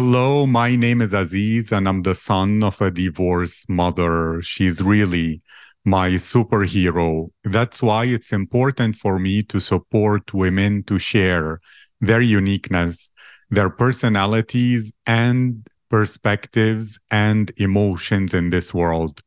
Hello, 0.00 0.46
my 0.46 0.76
name 0.76 1.02
is 1.02 1.12
Aziz, 1.12 1.72
and 1.72 1.88
I'm 1.88 2.02
the 2.02 2.14
son 2.14 2.62
of 2.62 2.80
a 2.80 2.88
divorced 2.88 3.68
mother. 3.68 4.40
She's 4.42 4.80
really 4.80 5.42
my 5.84 6.10
superhero. 6.10 7.30
That's 7.42 7.82
why 7.82 8.04
it's 8.04 8.32
important 8.32 8.94
for 8.94 9.18
me 9.18 9.42
to 9.42 9.58
support 9.58 10.32
women 10.32 10.84
to 10.84 11.00
share 11.00 11.60
their 12.00 12.20
uniqueness, 12.20 13.10
their 13.50 13.70
personalities, 13.70 14.92
and 15.04 15.66
perspectives 15.90 17.00
and 17.10 17.50
emotions 17.56 18.32
in 18.32 18.50
this 18.50 18.72
world. 18.72 19.20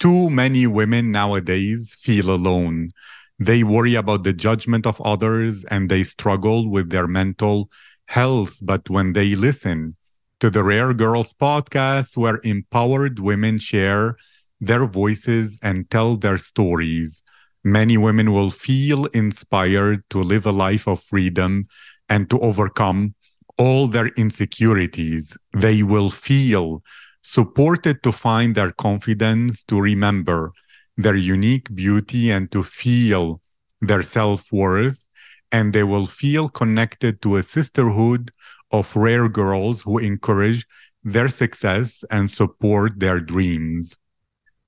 Too 0.00 0.28
many 0.28 0.66
women 0.66 1.12
nowadays 1.12 1.96
feel 1.98 2.28
alone. 2.28 2.90
They 3.38 3.62
worry 3.62 3.94
about 3.94 4.24
the 4.24 4.34
judgment 4.34 4.86
of 4.86 5.00
others 5.00 5.64
and 5.70 5.88
they 5.88 6.04
struggle 6.04 6.68
with 6.68 6.90
their 6.90 7.06
mental 7.06 7.70
health. 8.04 8.58
But 8.60 8.90
when 8.90 9.14
they 9.14 9.34
listen 9.34 9.96
to 10.40 10.50
the 10.50 10.64
Rare 10.64 10.94
Girls 10.94 11.32
podcast, 11.34 12.16
where 12.16 12.40
empowered 12.42 13.20
women 13.20 13.58
share 13.58 14.16
their 14.60 14.86
voices 14.86 15.58
and 15.62 15.88
tell 15.90 16.16
their 16.16 16.38
stories, 16.38 17.22
many 17.62 17.96
women 17.96 18.32
will 18.32 18.50
feel 18.50 19.04
inspired 19.06 20.02
to 20.10 20.22
live 20.22 20.46
a 20.46 20.52
life 20.52 20.86
of 20.88 21.02
freedom 21.02 21.66
and 22.08 22.28
to 22.30 22.38
overcome 22.40 23.14
all 23.58 23.86
their 23.86 24.08
insecurities. 24.16 25.36
They 25.54 25.82
will 25.82 26.10
feel 26.10 26.82
supported 27.22 28.02
to 28.02 28.12
find 28.12 28.54
their 28.54 28.72
confidence, 28.72 29.62
to 29.64 29.78
remember 29.78 30.52
their 30.96 31.16
unique 31.16 31.74
beauty, 31.74 32.30
and 32.30 32.50
to 32.52 32.62
feel 32.62 33.42
their 33.82 34.02
self 34.02 34.50
worth. 34.50 35.04
And 35.52 35.72
they 35.72 35.82
will 35.82 36.06
feel 36.06 36.48
connected 36.48 37.22
to 37.22 37.36
a 37.36 37.42
sisterhood 37.42 38.30
of 38.70 38.94
rare 38.94 39.28
girls 39.28 39.82
who 39.82 39.98
encourage 39.98 40.66
their 41.02 41.28
success 41.28 42.04
and 42.10 42.30
support 42.30 43.00
their 43.00 43.20
dreams. 43.20 43.96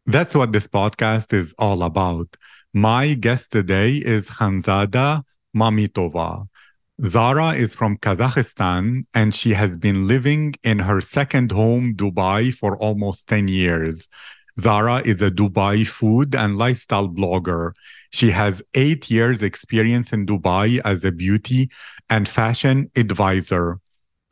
That's 0.06 0.34
what 0.34 0.52
this 0.52 0.66
podcast 0.66 1.32
is 1.32 1.54
all 1.58 1.82
about. 1.82 2.36
My 2.74 3.14
guest 3.14 3.52
today 3.52 3.96
is 3.96 4.28
Khanzada 4.28 5.22
Mamytova. 5.54 6.48
Zara 7.04 7.50
is 7.54 7.74
from 7.74 7.96
Kazakhstan 7.96 9.04
and 9.14 9.34
she 9.34 9.50
has 9.54 9.76
been 9.76 10.06
living 10.06 10.54
in 10.62 10.80
her 10.80 11.00
second 11.00 11.52
home, 11.52 11.94
Dubai, 11.94 12.52
for 12.52 12.76
almost 12.78 13.28
10 13.28 13.48
years. 13.48 14.08
Zara 14.60 15.00
is 15.04 15.22
a 15.22 15.30
Dubai 15.30 15.86
food 15.86 16.34
and 16.34 16.58
lifestyle 16.58 17.08
blogger. 17.08 17.72
She 18.10 18.30
has 18.30 18.62
eight 18.74 19.10
years' 19.10 19.42
experience 19.42 20.12
in 20.12 20.26
Dubai 20.26 20.80
as 20.84 21.04
a 21.04 21.12
beauty 21.12 21.70
and 22.10 22.28
fashion 22.28 22.90
advisor. 22.94 23.78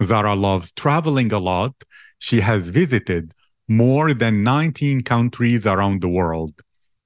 Zara 0.02 0.34
loves 0.34 0.72
traveling 0.72 1.32
a 1.32 1.38
lot. 1.38 1.74
She 2.18 2.40
has 2.40 2.70
visited 2.70 3.32
more 3.68 4.12
than 4.12 4.42
19 4.42 5.02
countries 5.02 5.66
around 5.66 6.02
the 6.02 6.08
world. 6.08 6.60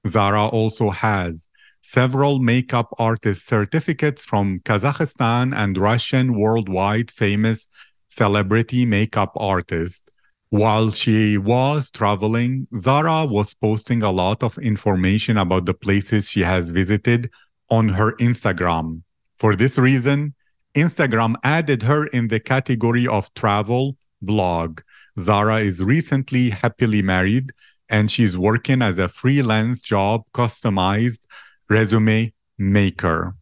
Zara 0.09 0.47
also 0.47 0.91
has 0.91 1.47
several 1.83 2.39
makeup 2.39 2.89
artist 2.99 3.47
certificates 3.47 4.25
from 4.25 4.59
Kazakhstan 4.61 5.55
and 5.55 5.77
Russian 5.77 6.35
worldwide 6.35 7.11
famous 7.11 7.69
celebrity 8.09 8.87
makeup 8.87 9.33
artist. 9.37 10.11
While 10.55 10.93
she 10.93 11.37
was 11.37 11.91
traveling, 11.91 12.69
Zara 12.79 13.27
was 13.27 13.55
posting 13.55 14.05
a 14.05 14.13
lot 14.13 14.45
of 14.45 14.57
information 14.59 15.37
about 15.37 15.67
the 15.67 15.75
places 15.75 16.29
she 16.29 16.43
has 16.43 16.71
visited 16.71 17.29
on 17.71 17.89
her 17.89 18.13
Instagram. 18.21 19.03
For 19.37 19.57
this 19.57 19.79
reason, 19.79 20.35
Instagram 20.77 21.35
added 21.43 21.83
her 21.83 22.07
in 22.07 22.29
the 22.29 22.39
category 22.39 23.05
of 23.05 23.35
travel 23.35 23.97
blog. 24.23 24.83
Zara 25.19 25.59
is 25.59 25.83
recently 25.83 26.51
happily 26.51 27.03
married 27.03 27.51
and 27.89 28.09
she's 28.09 28.39
working 28.39 28.81
as 28.81 28.97
a 29.01 29.09
freelance 29.09 29.83
job 29.83 30.23
customized 30.33 31.27
resume 31.69 32.33
maker. 32.59 33.35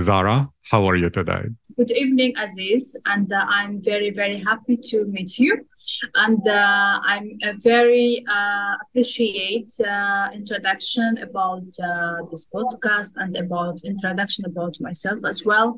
Zara, 0.00 0.48
how 0.70 0.86
are 0.86 0.96
you 0.96 1.10
today? 1.10 1.44
Good 1.76 1.90
evening, 1.90 2.34
Aziz, 2.36 2.96
and 3.04 3.32
uh, 3.32 3.44
I'm 3.48 3.82
very, 3.82 4.10
very 4.10 4.38
happy 4.38 4.76
to 4.76 5.06
meet 5.06 5.40
you. 5.40 5.66
And 6.14 6.46
uh, 6.46 7.00
I'm 7.02 7.36
uh, 7.42 7.54
very 7.58 8.24
uh, 8.28 8.74
appreciate 8.82 9.72
uh, 9.80 10.28
introduction 10.32 11.18
about 11.18 11.66
uh, 11.82 12.26
this 12.30 12.48
podcast 12.48 13.14
and 13.16 13.36
about 13.36 13.80
introduction 13.84 14.44
about 14.44 14.76
myself 14.80 15.18
as 15.24 15.44
well. 15.44 15.76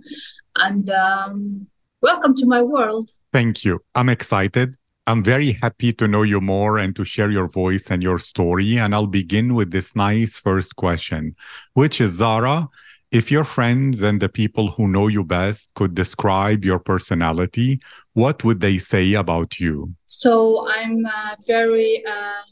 And 0.56 0.90
um, 0.90 1.66
welcome 2.02 2.36
to 2.36 2.46
my 2.46 2.60
world. 2.60 3.08
Thank 3.32 3.64
you. 3.64 3.80
I'm 3.94 4.10
excited. 4.10 4.76
I'm 5.06 5.24
very 5.24 5.52
happy 5.62 5.94
to 5.94 6.06
know 6.06 6.24
you 6.24 6.42
more 6.42 6.78
and 6.78 6.94
to 6.96 7.04
share 7.04 7.30
your 7.30 7.48
voice 7.48 7.90
and 7.90 8.02
your 8.02 8.18
story. 8.18 8.76
And 8.76 8.94
I'll 8.94 9.06
begin 9.06 9.54
with 9.54 9.70
this 9.70 9.96
nice 9.96 10.38
first 10.38 10.76
question, 10.76 11.36
which 11.72 12.02
is 12.02 12.14
Zara, 12.14 12.68
if 13.10 13.30
your 13.30 13.44
friends 13.44 14.02
and 14.02 14.20
the 14.20 14.28
people 14.28 14.68
who 14.68 14.88
know 14.88 15.06
you 15.06 15.24
best 15.24 15.70
could 15.74 15.94
describe 15.94 16.64
your 16.64 16.78
personality, 16.78 17.80
what 18.12 18.44
would 18.44 18.60
they 18.60 18.78
say 18.78 19.14
about 19.14 19.60
you? 19.60 19.94
So 20.06 20.68
I'm 20.68 21.06
uh, 21.06 21.36
very 21.46 22.04
uh, 22.06 22.42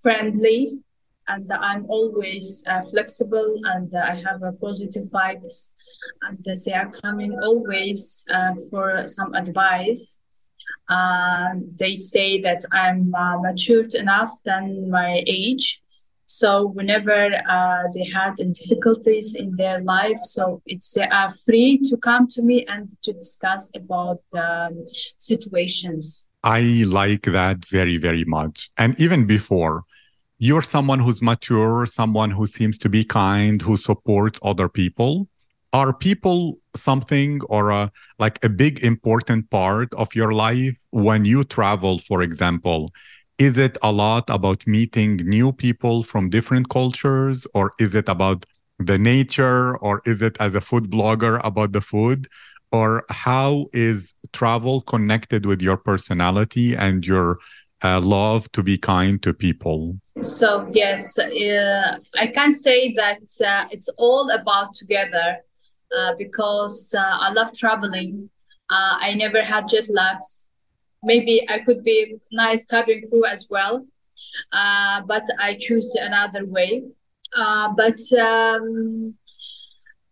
friendly 0.00 0.78
and 1.28 1.52
I'm 1.52 1.86
always 1.88 2.64
uh, 2.68 2.82
flexible 2.90 3.54
and 3.64 3.94
I 3.94 4.16
have 4.26 4.42
a 4.42 4.52
positive 4.52 5.04
vibes 5.04 5.72
and 6.22 6.38
they 6.44 6.72
are 6.72 6.90
coming 6.90 7.38
always 7.40 8.24
uh, 8.32 8.54
for 8.70 9.06
some 9.06 9.34
advice 9.34 10.18
uh, 10.88 11.54
they 11.78 11.96
say 11.96 12.40
that 12.40 12.62
I'm 12.72 13.14
uh, 13.14 13.38
matured 13.40 13.94
enough 13.94 14.30
than 14.44 14.90
my 14.90 15.22
age. 15.26 15.81
So 16.26 16.68
whenever 16.68 17.30
uh, 17.48 17.82
they 17.94 18.10
had 18.14 18.34
difficulties 18.54 19.34
in 19.34 19.56
their 19.56 19.82
life, 19.82 20.18
so 20.18 20.62
it's 20.66 20.96
free 21.44 21.78
to 21.84 21.96
come 21.96 22.28
to 22.28 22.42
me 22.42 22.64
and 22.66 22.88
to 23.02 23.12
discuss 23.12 23.70
about 23.76 24.20
um, 24.34 24.84
situations. 25.18 26.26
I 26.42 26.84
like 26.86 27.22
that 27.24 27.64
very, 27.66 27.98
very 27.98 28.24
much. 28.24 28.70
And 28.76 28.98
even 29.00 29.26
before, 29.26 29.84
you're 30.38 30.62
someone 30.62 30.98
who's 30.98 31.22
mature, 31.22 31.86
someone 31.86 32.32
who 32.32 32.46
seems 32.46 32.78
to 32.78 32.88
be 32.88 33.04
kind, 33.04 33.62
who 33.62 33.76
supports 33.76 34.40
other 34.42 34.68
people 34.68 35.28
are 35.72 35.92
people 35.92 36.58
something 36.76 37.40
or 37.48 37.70
a 37.70 37.90
like 38.18 38.44
a 38.44 38.48
big 38.48 38.84
important 38.84 39.48
part 39.50 39.92
of 39.94 40.14
your 40.14 40.32
life 40.32 40.76
when 40.90 41.24
you 41.24 41.44
travel 41.44 41.98
for 41.98 42.22
example 42.22 42.92
is 43.46 43.58
it 43.58 43.76
a 43.82 43.90
lot 43.90 44.26
about 44.38 44.60
meeting 44.66 45.16
new 45.38 45.52
people 45.64 45.96
from 46.10 46.30
different 46.30 46.68
cultures 46.68 47.38
or 47.54 47.72
is 47.84 47.92
it 48.00 48.08
about 48.08 48.46
the 48.78 48.98
nature 48.98 49.76
or 49.78 50.00
is 50.06 50.22
it 50.22 50.36
as 50.38 50.54
a 50.54 50.60
food 50.60 50.84
blogger 50.94 51.40
about 51.50 51.72
the 51.72 51.80
food 51.80 52.28
or 52.70 53.04
how 53.10 53.66
is 53.72 54.14
travel 54.32 54.80
connected 54.82 55.44
with 55.44 55.60
your 55.60 55.76
personality 55.76 56.68
and 56.74 57.04
your 57.04 57.36
uh, 57.82 58.00
love 58.00 58.40
to 58.52 58.62
be 58.62 58.76
kind 58.78 59.22
to 59.24 59.34
people 59.34 59.78
so 60.20 60.48
yes 60.72 61.18
uh, 61.18 61.98
i 62.24 62.26
can 62.38 62.52
say 62.52 62.94
that 63.02 63.24
uh, 63.50 63.66
it's 63.74 63.88
all 63.98 64.30
about 64.30 64.72
together 64.74 65.28
uh, 65.92 66.14
because 66.16 66.94
uh, 66.96 67.18
I 67.26 67.32
love 67.32 67.52
traveling. 67.52 68.30
Uh, 68.70 68.96
I 69.00 69.14
never 69.14 69.42
had 69.42 69.68
jet 69.68 69.88
lags. 69.90 70.46
Maybe 71.02 71.44
I 71.48 71.58
could 71.60 71.82
be 71.84 72.16
nice 72.32 72.66
cabin 72.66 73.02
crew 73.08 73.24
as 73.24 73.46
well, 73.50 73.86
uh, 74.52 75.00
but 75.06 75.24
I 75.40 75.56
choose 75.58 75.94
another 76.00 76.44
way. 76.46 76.82
but 77.76 78.00
um, 78.20 79.14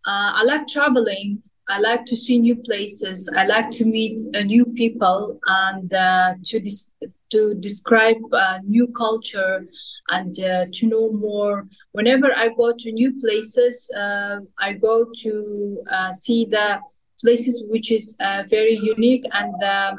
I 0.07 0.43
like 0.45 0.67
traveling. 0.69 1.43
I 1.69 1.79
like 1.79 2.05
to 2.07 2.17
see 2.17 2.39
new 2.39 2.57
places. 2.57 3.31
I 3.37 3.47
like 3.47 3.71
to 3.73 3.85
meet 3.85 4.19
uh, 4.35 4.43
new 4.43 4.65
people 4.67 5.39
and 5.47 5.93
uh, 5.95 6.35
to 6.47 6.59
dis- 6.59 6.93
to 7.31 7.55
describe 7.55 8.17
uh, 8.33 8.59
new 8.67 8.89
culture 8.89 9.67
and 10.09 10.35
uh, 10.41 10.67
to 10.73 10.87
know 10.89 11.13
more. 11.13 11.69
Whenever 11.93 12.37
I 12.37 12.49
go 12.49 12.73
to 12.77 12.93
new 12.93 13.13
places, 13.21 13.89
uh, 13.97 14.39
I 14.59 14.73
go 14.73 15.07
to 15.23 15.83
uh, 15.91 16.11
see 16.13 16.45
the 16.47 16.81
places 17.21 17.65
which 17.69 17.93
is 17.93 18.17
very 18.49 18.77
unique 18.83 19.25
and 19.33 19.55
um, 19.63 19.99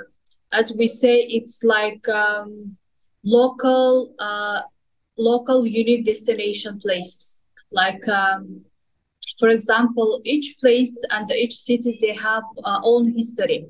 as 0.52 0.74
we 0.78 0.88
say, 0.88 1.22
it's 1.22 1.64
like 1.64 2.08
um, 2.10 2.78
local 3.24 4.14
local 5.18 5.66
unique 5.66 6.06
destination 6.06 6.80
places 6.80 7.40
like. 7.72 8.08
Um, 8.08 8.66
for 9.40 9.50
example, 9.50 10.22
each 10.24 10.56
place 10.60 11.04
and 11.10 11.32
each 11.32 11.58
city 11.58 11.98
they 12.00 12.14
have 12.16 12.44
uh, 12.64 12.80
own 12.84 13.12
history, 13.16 13.66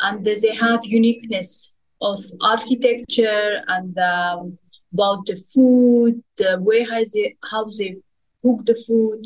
and 0.00 0.24
they 0.24 0.54
have 0.54 0.80
uniqueness 0.84 1.74
of 2.00 2.18
architecture 2.40 3.62
and 3.68 3.98
um, 3.98 4.58
about 4.92 5.26
the 5.26 5.36
food, 5.36 6.22
the 6.38 6.58
way 6.60 6.84
how 6.84 7.02
they 7.12 7.36
how 7.50 7.64
they 7.78 7.96
cook 8.42 8.64
the 8.66 8.74
food 8.86 9.22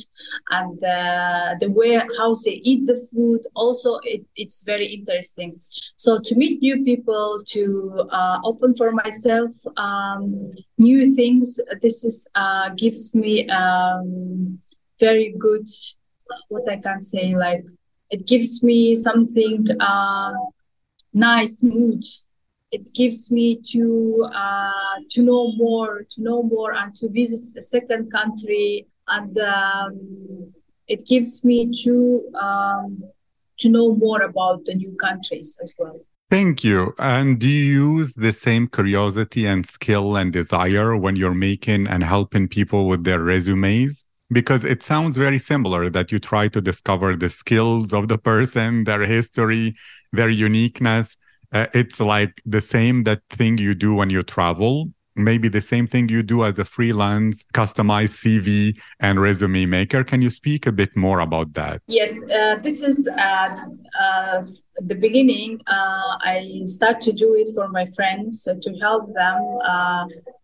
and 0.51 0.83
uh, 0.85 1.55
the 1.61 1.71
way 1.71 1.95
how 2.19 2.35
they 2.45 2.61
eat 2.63 2.87
the 2.87 2.97
food. 3.13 3.41
Also 3.55 3.99
it, 4.03 4.25
it's 4.37 4.63
very 4.65 4.87
interesting. 4.87 5.61
So 5.97 6.21
to 6.21 6.35
meet 6.35 6.61
new 6.61 6.85
people 6.85 7.43
to 7.49 8.09
uh, 8.11 8.39
open 8.45 8.75
for 8.75 8.93
myself 8.93 9.53
um, 9.77 10.51
new 10.79 11.15
things 11.15 11.61
this 11.83 12.05
is 12.05 12.29
uh, 12.35 12.71
gives 12.77 13.15
me 13.15 13.49
um, 13.49 14.59
very 15.01 15.35
good 15.39 15.69
what 16.49 16.69
i 16.69 16.77
can 16.77 17.01
say 17.03 17.35
like 17.37 17.65
it 18.11 18.27
gives 18.27 18.63
me 18.63 18.95
something 18.95 19.67
uh, 19.81 20.33
nice 21.13 21.63
mood. 21.63 22.05
It 22.71 22.93
gives 22.95 23.31
me 23.31 23.61
to 23.73 24.29
uh, 24.33 24.97
to 25.11 25.23
know 25.23 25.53
more 25.53 26.05
to 26.11 26.23
know 26.23 26.43
more 26.43 26.73
and 26.75 26.95
to 26.97 27.09
visit 27.09 27.57
a 27.57 27.63
second 27.63 28.11
country 28.11 28.87
and 29.09 29.37
um, 29.39 30.53
it 30.89 31.07
gives 31.07 31.45
me 31.45 31.71
to 31.83 32.23
um, 32.41 33.03
to 33.59 33.69
know 33.69 33.95
more 33.95 34.23
about 34.23 34.65
the 34.65 34.75
new 34.75 34.97
countries 34.97 35.59
as 35.63 35.75
well. 35.79 36.01
Thank 36.31 36.65
you. 36.65 36.95
And 36.99 37.39
do 37.39 37.47
you 37.47 37.99
use 37.99 38.15
the 38.15 38.33
same 38.33 38.67
curiosity 38.67 39.47
and 39.47 39.67
skill 39.67 40.17
and 40.17 40.33
desire 40.33 40.97
when 40.97 41.17
you're 41.17 41.35
making 41.35 41.87
and 41.87 42.03
helping 42.03 42.49
people 42.49 42.89
with 42.89 43.05
their 43.05 43.21
resumes? 43.21 44.05
Because 44.33 44.65
it 44.65 44.83
sounds 44.83 45.17
very 45.17 45.39
similar 45.39 45.91
that 45.91 46.11
you 46.11 46.19
try 46.19 46.49
to 46.49 46.61
discover 46.61 47.15
the 47.15 47.29
skills 47.29 47.93
of 47.93 48.09
the 48.09 48.19
person, 48.19 48.85
their 48.85 49.03
history, 49.03 49.75
their 50.13 50.31
uniqueness. 50.31 51.17
Uh, 51.53 51.67
it's 51.73 52.01
like 52.01 52.43
the 52.45 52.61
same 52.61 53.05
that 53.05 53.21
thing 53.31 53.59
you 53.59 53.75
do 53.75 53.95
when 53.95 54.11
you 54.11 54.23
travel 54.23 54.89
maybe 55.17 55.49
the 55.49 55.61
same 55.61 55.87
thing 55.87 56.09
you 56.09 56.23
do 56.23 56.45
as 56.45 56.59
a 56.59 56.65
freelance 56.65 57.45
customized 57.55 58.15
CV 58.23 58.79
and 59.01 59.21
resume 59.21 59.67
maker. 59.67 60.05
Can 60.05 60.23
you 60.23 60.31
speak 60.31 60.67
a 60.67 60.73
bit 60.73 60.97
more 60.97 61.21
about 61.21 61.53
that? 61.55 61.83
Yes, 61.87 62.25
uh, 62.31 62.57
this 62.63 62.83
is 62.83 63.09
uh, 63.09 63.57
uh, 64.01 64.43
the 64.79 64.95
beginning. 64.95 65.61
Uh, 65.67 66.19
I 66.23 66.63
start 66.65 67.01
to 67.03 67.13
do 67.13 67.35
it 67.35 67.51
for 67.55 67.69
my 67.69 67.87
friends 67.95 68.47
uh, 68.49 68.55
to 68.63 68.79
help 68.79 69.13
them 69.15 69.59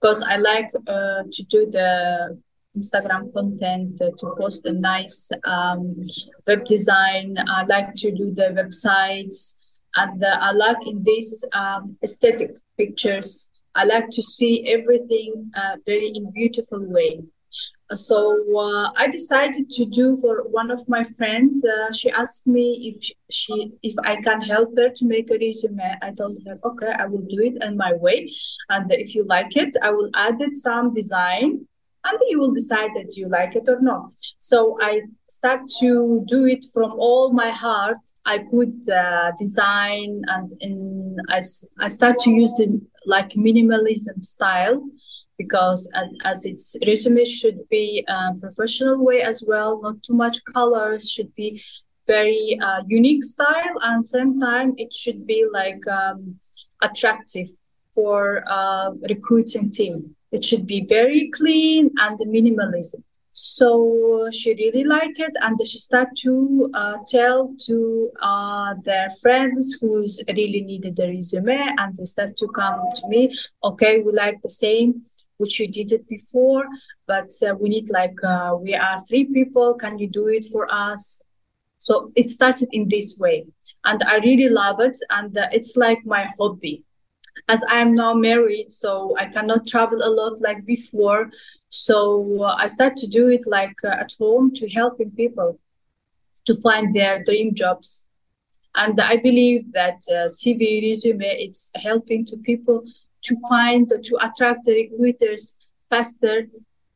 because 0.00 0.22
uh, 0.22 0.26
I 0.28 0.36
like 0.36 0.70
to 0.72 1.44
do 1.48 1.70
the 1.70 2.40
Instagram 2.78 3.32
content 3.32 3.98
to 3.98 4.34
post 4.38 4.64
a 4.66 4.72
nice 4.72 5.30
um, 5.44 5.96
web 6.46 6.64
design. 6.66 7.36
I 7.38 7.64
like 7.64 7.94
to 7.96 8.12
do 8.12 8.32
the 8.32 8.54
websites 8.54 9.56
and 9.96 10.24
I 10.24 10.52
like 10.52 10.86
in 10.86 11.02
these 11.02 11.44
um, 11.52 11.96
aesthetic 12.04 12.54
pictures 12.78 13.49
I 13.74 13.84
like 13.84 14.08
to 14.10 14.22
see 14.22 14.66
everything 14.66 15.50
uh, 15.56 15.76
very 15.86 16.12
in 16.14 16.30
beautiful 16.32 16.80
way. 16.82 17.20
So 17.92 18.36
uh, 18.56 18.92
I 18.96 19.08
decided 19.08 19.68
to 19.70 19.84
do 19.84 20.16
for 20.16 20.44
one 20.48 20.70
of 20.70 20.88
my 20.88 21.02
friends. 21.02 21.64
Uh, 21.64 21.92
she 21.92 22.08
asked 22.10 22.46
me 22.46 22.94
if 22.94 23.10
she 23.30 23.72
if 23.82 23.94
I 24.04 24.16
can 24.16 24.40
help 24.42 24.76
her 24.76 24.90
to 24.90 25.06
make 25.06 25.30
a 25.30 25.38
resume. 25.38 25.98
I 26.00 26.12
told 26.12 26.38
her, 26.46 26.58
okay, 26.64 26.92
I 26.96 27.06
will 27.06 27.26
do 27.28 27.42
it 27.42 27.60
in 27.62 27.76
my 27.76 27.92
way, 27.94 28.30
and 28.68 28.92
if 28.92 29.14
you 29.14 29.24
like 29.24 29.56
it, 29.56 29.74
I 29.82 29.90
will 29.90 30.10
add 30.14 30.40
it 30.40 30.54
some 30.54 30.94
design, 30.94 31.66
and 32.04 32.18
you 32.28 32.38
will 32.38 32.52
decide 32.52 32.90
that 32.94 33.16
you 33.16 33.28
like 33.28 33.56
it 33.56 33.64
or 33.66 33.80
not. 33.80 34.12
So 34.38 34.78
I 34.80 35.02
start 35.28 35.62
to 35.80 36.24
do 36.28 36.46
it 36.46 36.64
from 36.72 36.92
all 36.92 37.32
my 37.32 37.50
heart 37.50 37.96
I 38.26 38.38
put 38.38 38.68
the 38.84 39.32
design 39.38 40.22
and 40.28 40.52
in, 40.60 41.16
I, 41.28 41.40
I 41.78 41.88
start 41.88 42.18
to 42.20 42.30
use 42.30 42.52
the 42.52 42.80
like 43.06 43.30
minimalism 43.30 44.24
style 44.24 44.82
because 45.38 45.90
as 46.24 46.44
its 46.44 46.76
resume 46.86 47.24
should 47.24 47.60
be 47.70 48.04
a 48.08 48.34
professional 48.34 49.02
way 49.02 49.22
as 49.22 49.42
well, 49.46 49.80
not 49.80 50.02
too 50.02 50.12
much 50.12 50.44
colors, 50.44 51.10
should 51.10 51.34
be 51.34 51.62
very 52.06 52.58
uh, 52.60 52.82
unique 52.86 53.24
style 53.24 53.76
and 53.82 54.04
same 54.04 54.38
time 54.40 54.74
it 54.76 54.92
should 54.92 55.26
be 55.26 55.46
like 55.50 55.82
um, 55.88 56.38
attractive 56.82 57.48
for 57.94 58.42
uh, 58.46 58.90
recruiting 59.08 59.70
team. 59.70 60.14
It 60.32 60.44
should 60.44 60.66
be 60.66 60.86
very 60.86 61.30
clean 61.30 61.90
and 61.98 62.18
minimalism. 62.18 63.02
So 63.42 64.28
she 64.30 64.54
really 64.54 64.84
liked 64.84 65.18
it, 65.18 65.32
and 65.40 65.58
she 65.66 65.78
started 65.78 66.14
to 66.18 66.70
uh, 66.74 66.96
tell 67.08 67.54
to 67.66 68.10
uh, 68.20 68.74
their 68.84 69.08
friends 69.22 69.78
who's 69.80 70.22
really 70.28 70.60
needed 70.60 70.96
the 70.96 71.08
resume, 71.08 71.58
and 71.78 71.96
they 71.96 72.04
start 72.04 72.36
to 72.36 72.48
come 72.48 72.80
to 72.96 73.08
me. 73.08 73.34
Okay, 73.64 74.00
we 74.00 74.12
like 74.12 74.42
the 74.42 74.50
same, 74.50 75.06
which 75.38 75.58
you 75.58 75.68
did 75.68 75.90
it 75.90 76.06
before, 76.06 76.66
but 77.06 77.30
uh, 77.42 77.54
we 77.54 77.70
need 77.70 77.88
like 77.88 78.22
uh, 78.22 78.54
we 78.60 78.74
are 78.74 79.02
three 79.08 79.24
people. 79.24 79.72
Can 79.72 79.98
you 79.98 80.06
do 80.06 80.28
it 80.28 80.44
for 80.52 80.70
us? 80.70 81.22
So 81.78 82.12
it 82.14 82.28
started 82.28 82.68
in 82.72 82.88
this 82.90 83.16
way, 83.18 83.46
and 83.86 84.02
I 84.02 84.16
really 84.18 84.50
love 84.50 84.80
it, 84.80 84.98
and 85.08 85.36
uh, 85.36 85.48
it's 85.50 85.78
like 85.78 86.04
my 86.04 86.28
hobby 86.38 86.84
as 87.48 87.62
I'm 87.68 87.94
now 87.94 88.14
married, 88.14 88.70
so 88.72 89.16
I 89.18 89.26
cannot 89.26 89.66
travel 89.66 90.00
a 90.02 90.10
lot 90.10 90.40
like 90.40 90.64
before. 90.64 91.30
So 91.68 92.42
uh, 92.42 92.56
I 92.58 92.66
start 92.66 92.96
to 92.96 93.06
do 93.06 93.28
it 93.28 93.46
like 93.46 93.76
uh, 93.84 93.88
at 93.88 94.12
home 94.18 94.52
to 94.54 94.68
helping 94.68 95.10
people 95.12 95.58
to 96.46 96.54
find 96.62 96.92
their 96.92 97.22
dream 97.22 97.54
jobs. 97.54 98.06
And 98.74 99.00
I 99.00 99.16
believe 99.16 99.72
that 99.72 100.00
uh, 100.10 100.28
CV 100.28 100.82
resume 100.82 101.24
it's 101.24 101.70
helping 101.74 102.24
to 102.26 102.36
people 102.36 102.82
to 103.22 103.36
find 103.48 103.88
to 103.88 104.18
attract 104.20 104.64
the 104.64 104.74
recruiters 104.74 105.58
faster 105.88 106.46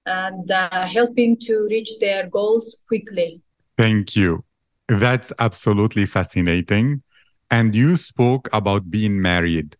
and 0.07 0.51
uh, 0.51 0.87
helping 0.87 1.37
to 1.39 1.67
reach 1.71 1.99
their 2.01 2.29
goals 2.29 2.81
quickly. 2.89 3.41
Thank 3.77 4.17
you. 4.17 4.45
That's 4.89 5.33
absolutely 5.39 6.07
fascinating. 6.07 7.03
And 7.51 7.75
you 7.75 7.97
spoke 7.97 8.49
about 8.53 8.91
being 8.91 9.21
married 9.21 9.77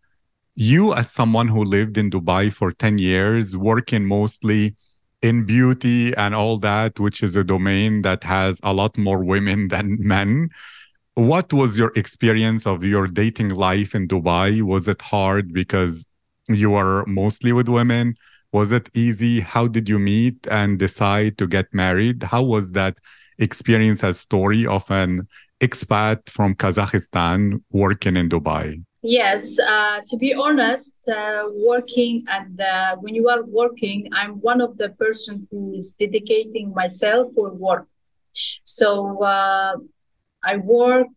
you 0.55 0.93
as 0.93 1.11
someone 1.11 1.47
who 1.47 1.63
lived 1.63 1.97
in 1.97 2.09
dubai 2.09 2.51
for 2.51 2.71
10 2.71 2.97
years 2.97 3.57
working 3.57 4.05
mostly 4.05 4.75
in 5.21 5.43
beauty 5.45 6.15
and 6.15 6.33
all 6.35 6.57
that 6.57 6.99
which 6.99 7.21
is 7.21 7.35
a 7.35 7.43
domain 7.43 8.01
that 8.03 8.23
has 8.23 8.59
a 8.63 8.73
lot 8.73 8.97
more 8.97 9.23
women 9.23 9.67
than 9.73 9.97
men 9.99 10.49
what 11.15 11.53
was 11.53 11.77
your 11.77 11.93
experience 11.95 12.67
of 12.67 12.83
your 12.83 13.07
dating 13.07 13.49
life 13.49 13.95
in 13.95 14.07
dubai? 14.07 14.61
Was 14.61 14.87
it 14.89 15.01
hard 15.01 15.53
because 15.53 16.05
you 16.49 16.71
were 16.71 17.05
mostly 17.05 17.53
with 17.53 17.69
women? 17.69 18.15
Was 18.51 18.73
it 18.73 18.89
easy? 18.93 19.39
How 19.39 19.67
did 19.67 19.87
you 19.87 19.97
meet 19.97 20.45
and 20.51 20.77
decide 20.77 21.37
to 21.37 21.47
get 21.47 21.73
married? 21.73 22.23
How 22.23 22.43
was 22.43 22.73
that 22.73 22.97
experience 23.39 24.03
as 24.03 24.19
story 24.19 24.67
of 24.67 24.89
an 24.91 25.27
expat 25.61 26.29
from 26.29 26.53
kazakhstan 26.53 27.63
working 27.71 28.17
in 28.17 28.29
dubai 28.29 28.83
Yes, 29.07 29.59
uh, 29.59 30.01
to 30.07 30.17
be 30.17 30.33
honest, 30.33 30.95
uh, 31.07 31.43
working 31.53 32.23
and 32.27 32.59
uh, 32.59 32.95
when 32.97 33.13
you 33.13 33.29
are 33.29 33.43
working, 33.43 34.09
I'm 34.13 34.41
one 34.41 34.61
of 34.61 34.77
the 34.77 34.89
person 34.89 35.47
who 35.51 35.73
is 35.75 35.95
dedicating 35.99 36.73
myself 36.73 37.27
for 37.35 37.51
work. 37.53 37.87
So 38.63 39.21
uh, 39.23 39.75
I 40.43 40.57
work. 40.57 41.07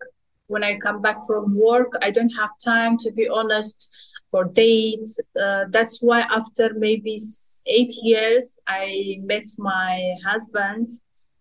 When 0.49 0.65
I 0.65 0.79
come 0.79 1.03
back 1.03 1.19
from 1.27 1.59
work, 1.59 1.93
I 2.03 2.11
don't 2.11 2.31
have 2.41 2.51
time, 2.65 2.99
to 2.99 3.11
be 3.13 3.29
honest, 3.29 3.91
for 4.31 4.45
dates. 4.45 5.21
Uh, 5.41 5.65
that's 5.71 6.03
why 6.03 6.21
after 6.23 6.73
maybe 6.75 7.19
eight 7.67 7.93
years, 8.03 8.59
I 8.67 9.17
met 9.23 9.47
my 9.59 10.15
husband 10.27 10.91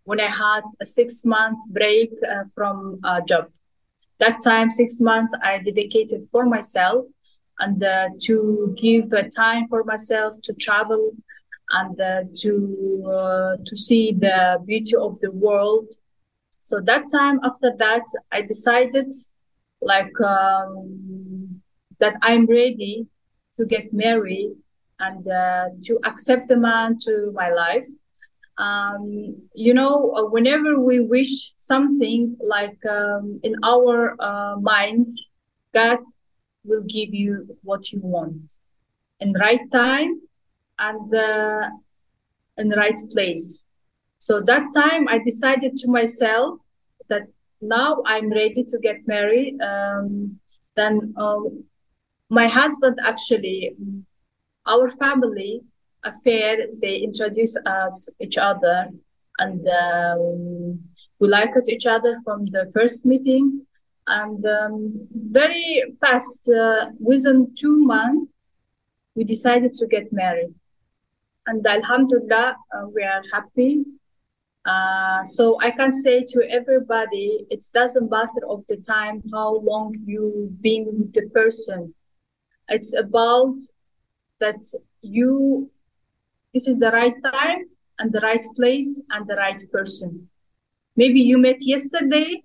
when 0.06 0.20
I 0.22 0.28
had 0.28 0.62
a 0.82 0.86
six 0.86 1.26
month 1.26 1.60
break 1.70 2.12
uh, 2.24 2.46
from 2.56 3.00
a 3.04 3.22
job 3.22 3.48
that 4.20 4.38
time 4.44 4.70
six 4.70 5.00
months 5.00 5.32
i 5.44 5.58
dedicated 5.58 6.28
for 6.32 6.46
myself 6.46 7.06
and 7.60 7.84
uh, 7.84 8.10
to 8.22 8.74
give 8.78 9.12
uh, 9.14 9.24
time 9.36 9.68
for 9.68 9.84
myself 9.84 10.34
to 10.44 10.54
travel 10.54 11.12
and 11.72 12.00
uh, 12.00 12.24
to 12.36 13.04
uh, 13.12 13.58
to 13.66 13.76
see 13.76 14.14
the 14.14 14.62
beauty 14.66 14.96
of 14.96 15.20
the 15.20 15.32
world. 15.32 15.92
So 16.64 16.80
that 16.82 17.06
time 17.12 17.40
after 17.44 17.72
that 17.78 18.04
i 18.32 18.42
decided 18.42 19.08
like 19.82 20.20
um, 20.22 21.62
that 22.00 22.16
i'm 22.22 22.46
ready 22.46 23.08
to 23.56 23.66
get 23.66 23.94
married 23.94 24.56
and 25.00 25.28
uh, 25.28 25.70
to 25.84 26.00
accept 26.04 26.48
the 26.48 26.58
man 26.58 26.98
to 27.00 27.32
my 27.34 27.50
life 27.50 27.88
um, 28.58 29.36
you 29.54 29.74
know, 29.74 30.14
uh, 30.16 30.30
whenever 30.30 30.80
we 30.80 31.00
wish 31.00 31.54
something 31.58 32.36
like 32.42 32.78
um, 32.86 33.40
in 33.44 33.56
our 33.64 34.16
uh, 34.20 34.56
mind, 34.60 35.12
God 35.74 36.00
will 36.64 36.84
give 36.84 37.14
you 37.14 37.56
what 37.64 37.92
you 37.92 38.00
want 38.02 38.52
in 39.20 39.34
right 39.34 39.62
time 39.72 40.22
and 40.80 41.16
uh, 41.16 41.70
in 42.58 42.70
right 42.70 43.00
place. 43.12 43.64
So 44.20 44.42
that 44.42 44.64
time 44.76 45.08
I 45.08 45.20
decided 45.20 45.78
to 45.78 45.92
myself 45.92 46.60
that 47.10 47.24
now 47.62 48.02
I'm 48.06 48.30
ready 48.32 48.64
to 48.64 48.80
get 48.80 49.08
married. 49.08 49.62
Um, 49.62 50.40
then 50.76 51.14
um, 51.18 51.64
my 52.30 52.48
husband 52.48 52.98
actually, 53.04 53.76
our 54.66 54.90
family 54.90 55.62
affair 56.10 56.58
they 56.82 56.96
introduce 56.98 57.56
us 57.66 58.10
each 58.20 58.38
other 58.38 58.90
and 59.40 59.68
um, 59.68 60.80
we 61.20 61.28
liked 61.28 61.70
each 61.70 61.86
other 61.86 62.20
from 62.24 62.46
the 62.46 62.72
first 62.74 63.06
meeting. 63.06 63.66
And 64.08 64.46
um, 64.46 65.08
very 65.12 65.84
fast, 66.00 66.50
uh, 66.50 66.92
within 67.00 67.54
two 67.56 67.78
months, 67.86 68.32
we 69.16 69.24
decided 69.24 69.74
to 69.76 69.88
get 69.88 70.14
married. 70.14 70.54
And 71.46 71.66
Alhamdulillah, 71.66 72.56
uh, 72.74 72.88
we 72.94 73.04
are 73.04 73.24
happy. 73.34 73.84
Uh, 74.66 75.24
so 75.24 75.58
I 75.62 75.72
can 75.72 75.92
say 75.92 76.26
to 76.28 76.44
everybody, 76.50 77.46
it 77.50 77.66
doesn't 77.74 78.10
matter 78.10 78.44
of 78.50 78.64
the 78.68 78.78
time 78.78 79.24
how 79.32 79.56
long 79.60 79.96
you've 80.06 80.62
been 80.62 80.86
with 80.86 81.14
the 81.14 81.30
person. 81.30 81.94
It's 82.70 82.94
about 82.96 83.56
that 84.40 84.62
you, 85.02 85.72
this 86.58 86.68
is 86.68 86.80
the 86.80 86.90
right 86.90 87.14
time 87.24 87.62
and 88.00 88.12
the 88.12 88.20
right 88.22 88.46
place 88.56 89.00
and 89.12 89.28
the 89.28 89.36
right 89.36 89.62
person. 89.72 90.28
Maybe 90.96 91.22
you 91.22 91.38
met 91.38 91.60
yesterday 91.60 92.42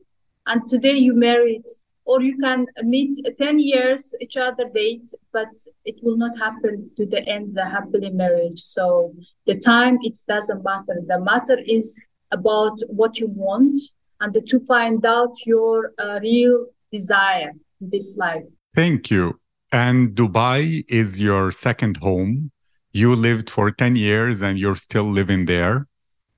and 0.46 0.68
today 0.68 0.98
you 1.06 1.14
married, 1.14 1.64
or 2.04 2.20
you 2.20 2.36
can 2.36 2.66
meet 2.82 3.16
10 3.38 3.58
years 3.58 4.14
each 4.20 4.36
other 4.36 4.66
date, 4.74 5.08
but 5.32 5.48
it 5.86 5.96
will 6.02 6.18
not 6.18 6.38
happen 6.38 6.90
to 6.98 7.06
the 7.06 7.26
end 7.26 7.54
the 7.54 7.64
happily 7.64 8.10
marriage. 8.10 8.58
So 8.58 9.14
the 9.46 9.58
time 9.58 9.96
it 10.02 10.18
doesn't 10.28 10.62
matter. 10.62 10.96
The 11.06 11.18
matter 11.18 11.58
is 11.66 11.98
about 12.32 12.76
what 12.88 13.18
you 13.18 13.28
want 13.28 13.78
and 14.20 14.34
to 14.46 14.60
find 14.60 15.06
out 15.06 15.34
your 15.46 15.92
uh, 15.98 16.18
real 16.20 16.66
desire 16.92 17.52
in 17.80 17.88
this 17.88 18.18
life. 18.18 18.44
Thank 18.74 19.10
you. 19.10 19.40
And 19.72 20.14
Dubai 20.14 20.84
is 20.90 21.18
your 21.18 21.50
second 21.50 21.96
home. 21.96 22.51
You 22.92 23.14
lived 23.14 23.48
for 23.48 23.70
10 23.70 23.96
years 23.96 24.42
and 24.42 24.58
you're 24.58 24.76
still 24.76 25.04
living 25.04 25.46
there. 25.46 25.86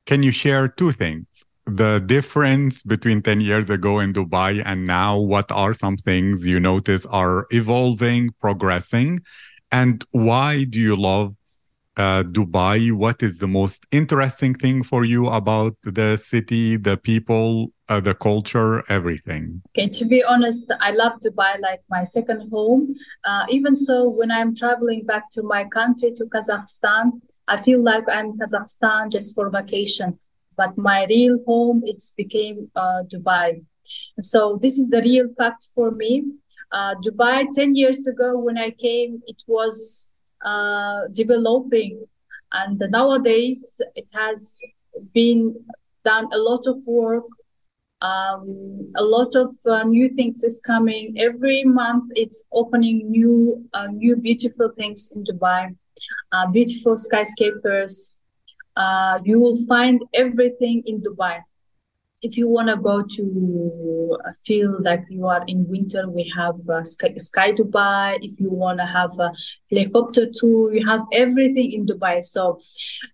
Can 0.07 0.23
you 0.23 0.33
share 0.33 0.69
two 0.69 0.93
things? 0.93 1.27
The 1.67 1.99
difference 1.99 2.83
between 2.83 3.23
10 3.23 3.41
years 3.41 3.71
ago 3.71 3.99
in 3.99 4.13
Dubai 4.13 4.63
and 4.65 4.87
now, 4.87 5.19
what 5.19 5.51
are 5.51 5.75
some 5.75 5.97
things 5.97 6.47
you 6.47 6.61
notice 6.61 7.07
are 7.07 7.47
evolving, 7.51 8.31
progressing? 8.41 9.21
And 9.73 10.05
why 10.11 10.65
do 10.65 10.79
you 10.79 10.95
love 10.95 11.35
uh, 11.97 12.23
Dubai, 12.25 12.93
what 12.93 13.23
is 13.23 13.39
the 13.39 13.47
most 13.47 13.87
interesting 13.91 14.55
thing 14.55 14.83
for 14.83 15.05
you 15.05 15.27
about 15.27 15.77
the 15.83 16.17
city, 16.17 16.77
the 16.77 16.97
people, 16.97 17.73
uh, 17.89 18.01
the 18.01 18.15
culture, 18.15 18.83
everything? 18.89 19.63
Okay, 19.77 19.89
to 19.89 20.05
be 20.05 20.23
honest, 20.23 20.73
I 20.81 20.91
love 20.93 21.21
Dubai 21.21 21.61
like 21.61 21.81
my 21.91 22.03
second 22.05 22.51
home. 22.51 22.95
Uh, 23.25 23.45
even 23.51 23.77
so, 23.77 24.09
when 24.09 24.31
I'm 24.31 24.55
traveling 24.55 25.05
back 25.05 25.31
to 25.33 25.43
my 25.43 25.65
country, 25.65 26.13
to 26.17 26.25
Kazakhstan, 26.25 27.21
I 27.49 27.61
feel 27.63 27.83
like 27.83 28.05
I'm 28.09 28.39
Kazakhstan 28.39 29.13
just 29.13 29.35
for 29.35 29.51
vacation. 29.51 30.19
But 30.57 30.79
my 30.79 31.07
real 31.07 31.39
home, 31.47 31.83
it's 31.85 32.15
became 32.15 32.71
uh, 32.77 33.03
Dubai. 33.13 33.65
So 34.21 34.59
this 34.63 34.79
is 34.79 34.89
the 34.89 35.03
real 35.03 35.29
fact 35.37 35.67
for 35.75 35.91
me. 35.91 36.25
Uh, 36.73 36.95
Dubai, 37.05 37.47
10 37.53 37.75
years 37.75 38.07
ago 38.07 38.39
when 38.39 38.57
I 38.57 38.71
came, 38.71 39.21
it 39.27 39.43
was 39.47 40.09
uh, 40.45 41.03
developing. 41.13 42.05
And 42.53 42.83
nowadays, 42.91 43.81
it 43.97 44.07
has 44.13 44.61
been 45.13 45.55
done 46.05 46.29
a 46.33 46.39
lot 46.39 46.67
of 46.67 46.87
work. 46.87 47.25
Um, 48.09 48.93
a 48.97 49.05
lot 49.15 49.35
of 49.35 49.51
uh, 49.67 49.85
new 49.85 50.09
things 50.19 50.45
is 50.45 50.61
coming 50.67 51.15
every 51.19 51.65
month. 51.65 52.05
It's 52.15 52.43
opening 52.53 53.11
new, 53.11 53.65
uh, 53.73 53.87
new 53.87 54.17
beautiful 54.17 54.71
things 54.77 55.11
in 55.15 55.25
Dubai, 55.25 55.75
uh, 56.33 56.47
beautiful 56.51 56.97
skyscrapers. 56.97 58.15
Uh, 58.77 59.21
you 59.25 59.41
will 59.41 59.59
find 59.67 60.03
everything 60.13 60.83
in 60.87 61.01
Dubai 61.01 61.41
if 62.25 62.39
you 62.39 62.49
want 62.49 62.69
to 62.69 62.77
go 62.77 63.03
to 63.03 64.19
feel 64.47 64.83
like 64.83 65.05
you 65.11 65.27
are 65.27 65.45
in 65.47 65.69
winter, 65.69 66.09
we 66.09 66.33
have 66.35 66.57
uh, 66.71 66.83
Sky, 66.83 67.13
Sky 67.19 67.53
Dubai. 67.53 68.19
If 68.23 68.41
you 68.41 68.51
want 68.51 68.79
to 68.79 68.87
have 68.87 69.13
a 69.19 69.31
helicopter 69.71 70.27
tour, 70.35 70.75
you 70.75 70.87
have 70.87 71.03
everything 71.13 71.73
in 71.73 71.87
Dubai. 71.87 72.25
So 72.25 72.61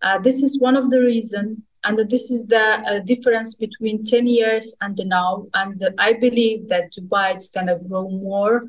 uh, 0.00 0.18
this 0.20 0.44
is 0.44 0.60
one 0.60 0.76
of 0.76 0.90
the 0.90 1.00
reasons. 1.00 1.58
And 1.84 1.98
this 2.10 2.30
is 2.30 2.46
the 2.46 2.58
uh, 2.58 2.98
difference 3.00 3.54
between 3.54 4.04
10 4.04 4.26
years 4.26 4.76
and 4.80 5.00
now. 5.06 5.46
And 5.54 5.82
I 5.98 6.12
believe 6.12 6.68
that 6.68 6.92
Dubai 6.92 7.36
is 7.36 7.48
going 7.48 7.68
to 7.68 7.80
grow 7.88 8.08
more 8.08 8.66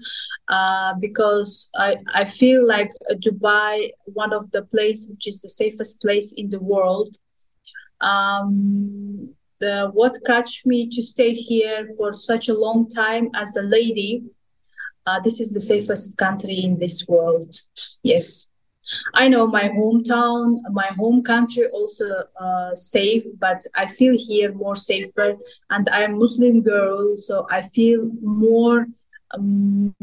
uh, 0.48 0.94
because 0.96 1.70
I, 1.76 1.98
I 2.14 2.26
feel 2.26 2.66
like 2.66 2.92
Dubai, 3.16 3.92
one 4.06 4.32
of 4.34 4.50
the 4.52 4.64
place 4.64 5.08
which 5.10 5.28
is 5.28 5.42
the 5.42 5.50
safest 5.50 6.02
place 6.02 6.34
in 6.34 6.50
the 6.50 6.60
world. 6.60 7.18
Um, 8.00 9.36
the, 9.60 9.90
what 9.94 10.18
catch 10.26 10.66
me 10.66 10.88
to 10.90 11.04
stay 11.04 11.34
here 11.34 11.90
for 11.98 12.14
such 12.14 12.50
a 12.50 12.54
long 12.54 12.90
time 12.90 13.30
as 13.36 13.56
a 13.56 13.62
lady. 13.62 14.24
Uh, 15.06 15.20
this 15.20 15.40
is 15.40 15.52
the 15.52 15.62
safest 15.62 16.18
country 16.18 16.64
in 16.64 16.80
this 16.80 17.08
world. 17.08 17.54
Yes. 18.04 18.51
I 19.14 19.28
know 19.28 19.48
my 19.48 19.70
hometown, 19.70 20.58
my 20.72 20.88
home 20.98 21.24
country 21.24 21.68
also 21.68 22.24
uh, 22.40 22.76
safe, 22.76 23.24
but 23.40 23.62
I 23.76 23.86
feel 23.86 24.16
here 24.18 24.54
more 24.54 24.76
safer. 24.76 25.36
And 25.70 25.90
I'm 25.90 26.18
Muslim 26.18 26.62
girl, 26.62 27.16
so 27.18 27.48
I 27.50 27.62
feel 27.62 28.10
more 28.22 28.88
um, 29.34 29.96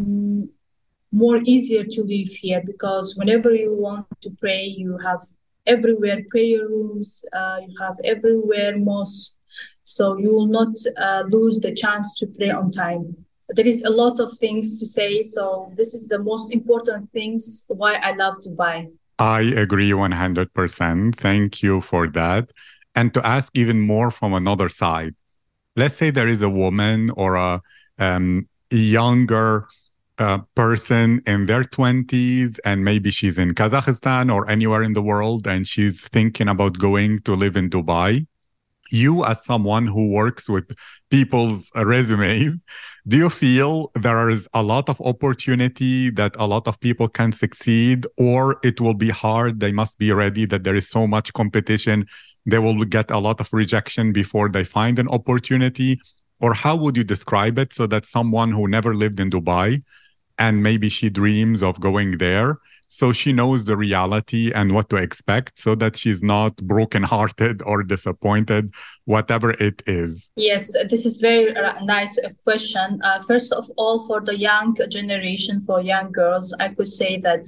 more 1.10 1.40
easier 1.44 1.84
to 1.84 2.02
live 2.02 2.28
here 2.28 2.62
because 2.64 3.16
whenever 3.16 3.54
you 3.54 3.74
want 3.74 4.06
to 4.20 4.30
pray, 4.40 4.64
you 4.64 4.98
have 4.98 5.20
everywhere 5.66 6.22
prayer 6.28 6.68
rooms, 6.68 7.24
uh, 7.32 7.58
you 7.66 7.74
have 7.80 7.96
everywhere 8.04 8.76
mosques, 8.76 9.36
so 9.84 10.16
you 10.18 10.34
will 10.34 10.46
not 10.46 10.74
uh, 10.96 11.24
lose 11.28 11.60
the 11.60 11.74
chance 11.74 12.14
to 12.14 12.26
pray 12.26 12.50
on 12.50 12.70
time. 12.70 13.16
There 13.50 13.66
is 13.66 13.82
a 13.82 13.90
lot 13.90 14.20
of 14.20 14.30
things 14.38 14.78
to 14.78 14.86
say, 14.86 15.22
so 15.22 15.72
this 15.76 15.94
is 15.94 16.06
the 16.06 16.18
most 16.18 16.52
important 16.52 17.10
things 17.12 17.64
why 17.68 17.94
I 17.94 18.12
love 18.14 18.34
Dubai. 18.46 18.90
I 19.18 19.40
agree 19.40 19.92
100%. 19.92 21.16
Thank 21.16 21.62
you 21.62 21.80
for 21.80 22.08
that. 22.08 22.50
And 22.94 23.14
to 23.14 23.26
ask 23.26 23.50
even 23.54 23.80
more 23.80 24.10
from 24.10 24.34
another 24.34 24.68
side, 24.68 25.14
let's 25.76 25.96
say 25.96 26.10
there 26.10 26.28
is 26.28 26.42
a 26.42 26.50
woman 26.50 27.10
or 27.16 27.36
a 27.36 27.62
um, 27.98 28.48
younger 28.70 29.66
uh, 30.18 30.38
person 30.54 31.22
in 31.26 31.46
their 31.46 31.62
20s 31.62 32.58
and 32.64 32.84
maybe 32.84 33.10
she's 33.10 33.38
in 33.38 33.54
Kazakhstan 33.54 34.34
or 34.34 34.48
anywhere 34.50 34.82
in 34.82 34.92
the 34.92 35.02
world 35.02 35.46
and 35.46 35.66
she's 35.66 36.06
thinking 36.08 36.48
about 36.48 36.78
going 36.78 37.20
to 37.20 37.34
live 37.34 37.56
in 37.56 37.70
Dubai 37.70 38.26
you 38.92 39.24
as 39.24 39.44
someone 39.44 39.86
who 39.86 40.10
works 40.12 40.48
with 40.48 40.74
people's 41.10 41.70
resumes 41.74 42.64
do 43.08 43.16
you 43.16 43.30
feel 43.30 43.90
there 43.94 44.28
is 44.28 44.46
a 44.52 44.62
lot 44.62 44.90
of 44.90 45.00
opportunity 45.00 46.10
that 46.10 46.36
a 46.38 46.46
lot 46.46 46.68
of 46.68 46.78
people 46.78 47.08
can 47.08 47.32
succeed 47.32 48.06
or 48.18 48.58
it 48.62 48.82
will 48.82 48.92
be 48.92 49.08
hard? 49.08 49.60
They 49.60 49.72
must 49.72 49.96
be 49.98 50.12
ready 50.12 50.44
that 50.44 50.62
there 50.62 50.74
is 50.74 50.90
so 50.90 51.06
much 51.06 51.32
competition. 51.32 52.06
They 52.44 52.58
will 52.58 52.84
get 52.84 53.10
a 53.10 53.18
lot 53.18 53.40
of 53.40 53.48
rejection 53.50 54.12
before 54.12 54.50
they 54.50 54.62
find 54.62 54.98
an 54.98 55.08
opportunity. 55.08 55.98
Or 56.40 56.52
how 56.52 56.76
would 56.76 56.98
you 56.98 57.04
describe 57.04 57.58
it 57.58 57.72
so 57.72 57.86
that 57.86 58.04
someone 58.04 58.52
who 58.52 58.68
never 58.68 58.94
lived 58.94 59.20
in 59.20 59.30
dubai 59.30 59.82
and 60.38 60.62
maybe 60.62 60.88
she 60.88 61.10
dreams 61.10 61.62
of 61.62 61.80
going 61.80 62.18
there. 62.18 62.58
So 62.90 63.12
she 63.12 63.34
knows 63.34 63.66
the 63.66 63.76
reality 63.76 64.50
and 64.54 64.74
what 64.74 64.88
to 64.90 64.96
expect 64.96 65.58
so 65.58 65.74
that 65.74 65.96
she's 65.96 66.22
not 66.22 66.56
brokenhearted 66.56 67.62
or 67.66 67.82
disappointed 67.82 68.70
whatever 69.04 69.50
it 69.50 69.82
is. 69.86 70.30
Yes 70.36 70.72
this 70.88 71.04
is 71.04 71.20
very 71.20 71.54
nice 71.82 72.18
question. 72.44 73.00
Uh, 73.04 73.20
first 73.22 73.52
of 73.52 73.70
all 73.76 74.06
for 74.06 74.20
the 74.20 74.36
young 74.36 74.76
generation 74.88 75.60
for 75.60 75.80
young 75.80 76.10
girls 76.12 76.54
i 76.60 76.68
could 76.68 76.88
say 76.88 77.18
that 77.18 77.44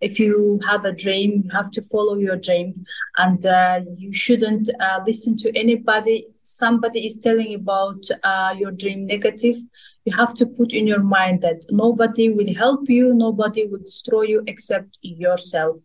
if 0.00 0.18
you 0.18 0.60
have 0.66 0.84
a 0.84 0.92
dream 0.92 1.42
you 1.44 1.50
have 1.50 1.70
to 1.70 1.82
follow 1.82 2.16
your 2.16 2.36
dream 2.36 2.84
and 3.18 3.44
uh, 3.44 3.80
you 3.96 4.12
shouldn't 4.12 4.70
uh, 4.80 5.00
listen 5.06 5.36
to 5.36 5.56
anybody. 5.56 6.26
Somebody 6.42 7.06
is 7.06 7.20
telling 7.20 7.54
about 7.54 8.02
uh, 8.22 8.54
your 8.58 8.72
dream 8.72 9.06
negative. 9.06 9.56
You 10.04 10.16
have 10.16 10.34
to 10.34 10.46
put 10.46 10.72
in 10.72 10.86
your 10.86 11.02
mind 11.02 11.42
that 11.42 11.64
nobody 11.70 12.30
will 12.30 12.52
help 12.54 12.88
you 12.88 13.14
nobody 13.14 13.66
will 13.66 13.80
destroy 13.80 14.22
you 14.22 14.42
except 14.46 14.98
yourself. 15.02 15.76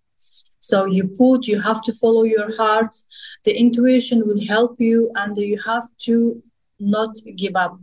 So 0.59 0.85
you 0.85 1.07
put 1.07 1.47
you 1.47 1.61
have 1.61 1.83
to 1.83 1.93
follow 1.93 2.23
your 2.23 2.55
heart. 2.57 2.95
The 3.43 3.53
intuition 3.57 4.25
will 4.25 4.43
help 4.45 4.79
you 4.79 5.11
and 5.15 5.37
you 5.37 5.59
have 5.65 5.85
to 6.05 6.41
not 6.79 7.15
give 7.37 7.55
up 7.55 7.79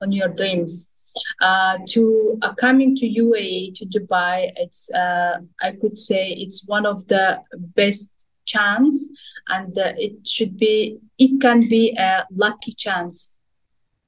on 0.00 0.12
your 0.12 0.28
dreams 0.28 0.92
uh, 1.40 1.78
to 1.88 2.38
uh, 2.42 2.54
coming 2.54 2.94
to 2.96 3.06
UAE 3.06 3.74
to 3.76 3.86
Dubai, 3.86 4.50
it's 4.56 4.90
uh, 4.92 5.38
I 5.62 5.72
could 5.80 5.98
say 5.98 6.30
it's 6.30 6.66
one 6.66 6.86
of 6.86 7.06
the 7.08 7.40
best 7.74 8.14
chance, 8.46 9.10
and 9.48 9.76
uh, 9.78 9.92
it 9.96 10.26
should 10.26 10.56
be 10.58 10.98
it 11.18 11.40
can 11.40 11.60
be 11.60 11.94
a 11.96 12.26
lucky 12.30 12.72
chance 12.72 13.34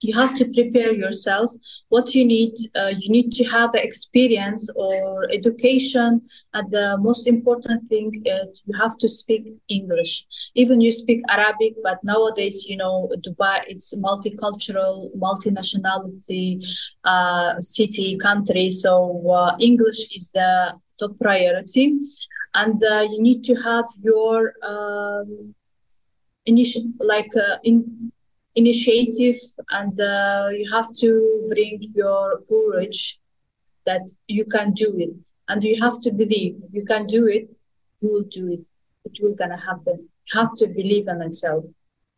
you 0.03 0.15
have 0.15 0.35
to 0.35 0.45
prepare 0.47 0.93
yourself. 0.93 1.53
What 1.89 2.15
you 2.15 2.25
need 2.25 2.55
uh, 2.75 2.93
you 2.99 3.09
need 3.11 3.33
to 3.39 3.45
have 3.45 3.71
experience 3.75 4.69
or 4.77 5.29
education. 5.31 6.23
And 6.53 6.71
the 6.71 6.99
most 6.99 7.27
important 7.27 7.89
thing 7.89 8.23
is 8.25 8.63
you 8.67 8.75
have 8.79 8.99
to 8.99 9.09
speak 9.09 9.43
english. 9.69 10.27
Even 10.55 10.81
you 10.81 10.91
speak 10.91 11.21
arabic 11.29 11.75
but 11.83 11.99
nowadays 12.03 12.67
you 12.69 12.77
know 12.77 13.11
dubai 13.25 13.63
it's 13.73 13.95
multicultural 13.99 14.97
multinationality 15.17 16.63
uh, 17.05 17.61
city 17.61 18.19
country. 18.19 18.71
So 18.71 18.93
uh, 19.31 19.57
english 19.61 20.01
is 20.17 20.31
the 20.33 20.75
top 20.99 21.19
priority. 21.19 21.87
And 22.55 22.83
uh, 22.85 23.07
you 23.11 23.23
need 23.23 23.45
to 23.45 23.55
have 23.55 23.87
your 24.03 24.53
um, 24.63 25.55
initial 26.45 26.85
like 27.01 27.31
uh, 27.37 27.57
in 27.65 28.13
initiative 28.55 29.37
and 29.71 30.01
uh, 30.01 30.49
you 30.53 30.71
have 30.73 30.93
to 30.97 31.47
bring 31.49 31.81
your 31.95 32.41
courage 32.49 33.19
that 33.87 34.09
you 34.29 34.45
can 34.45 34.73
do 34.73 34.95
it. 34.99 35.11
And 35.49 35.63
you 35.65 35.83
have 35.83 36.01
to 36.01 36.13
believe. 36.13 36.57
You 36.71 36.85
can 36.85 37.07
do 37.07 37.27
it 37.27 37.49
you 38.03 38.11
will 38.11 38.25
do 38.25 38.53
it. 38.53 38.61
It 39.05 39.23
will 39.23 39.35
gonna 39.35 39.57
happen. 39.57 40.09
You 40.27 40.41
have 40.41 40.55
to 40.57 40.67
believe 40.67 41.09
in 41.09 41.21
yourself. 41.21 41.65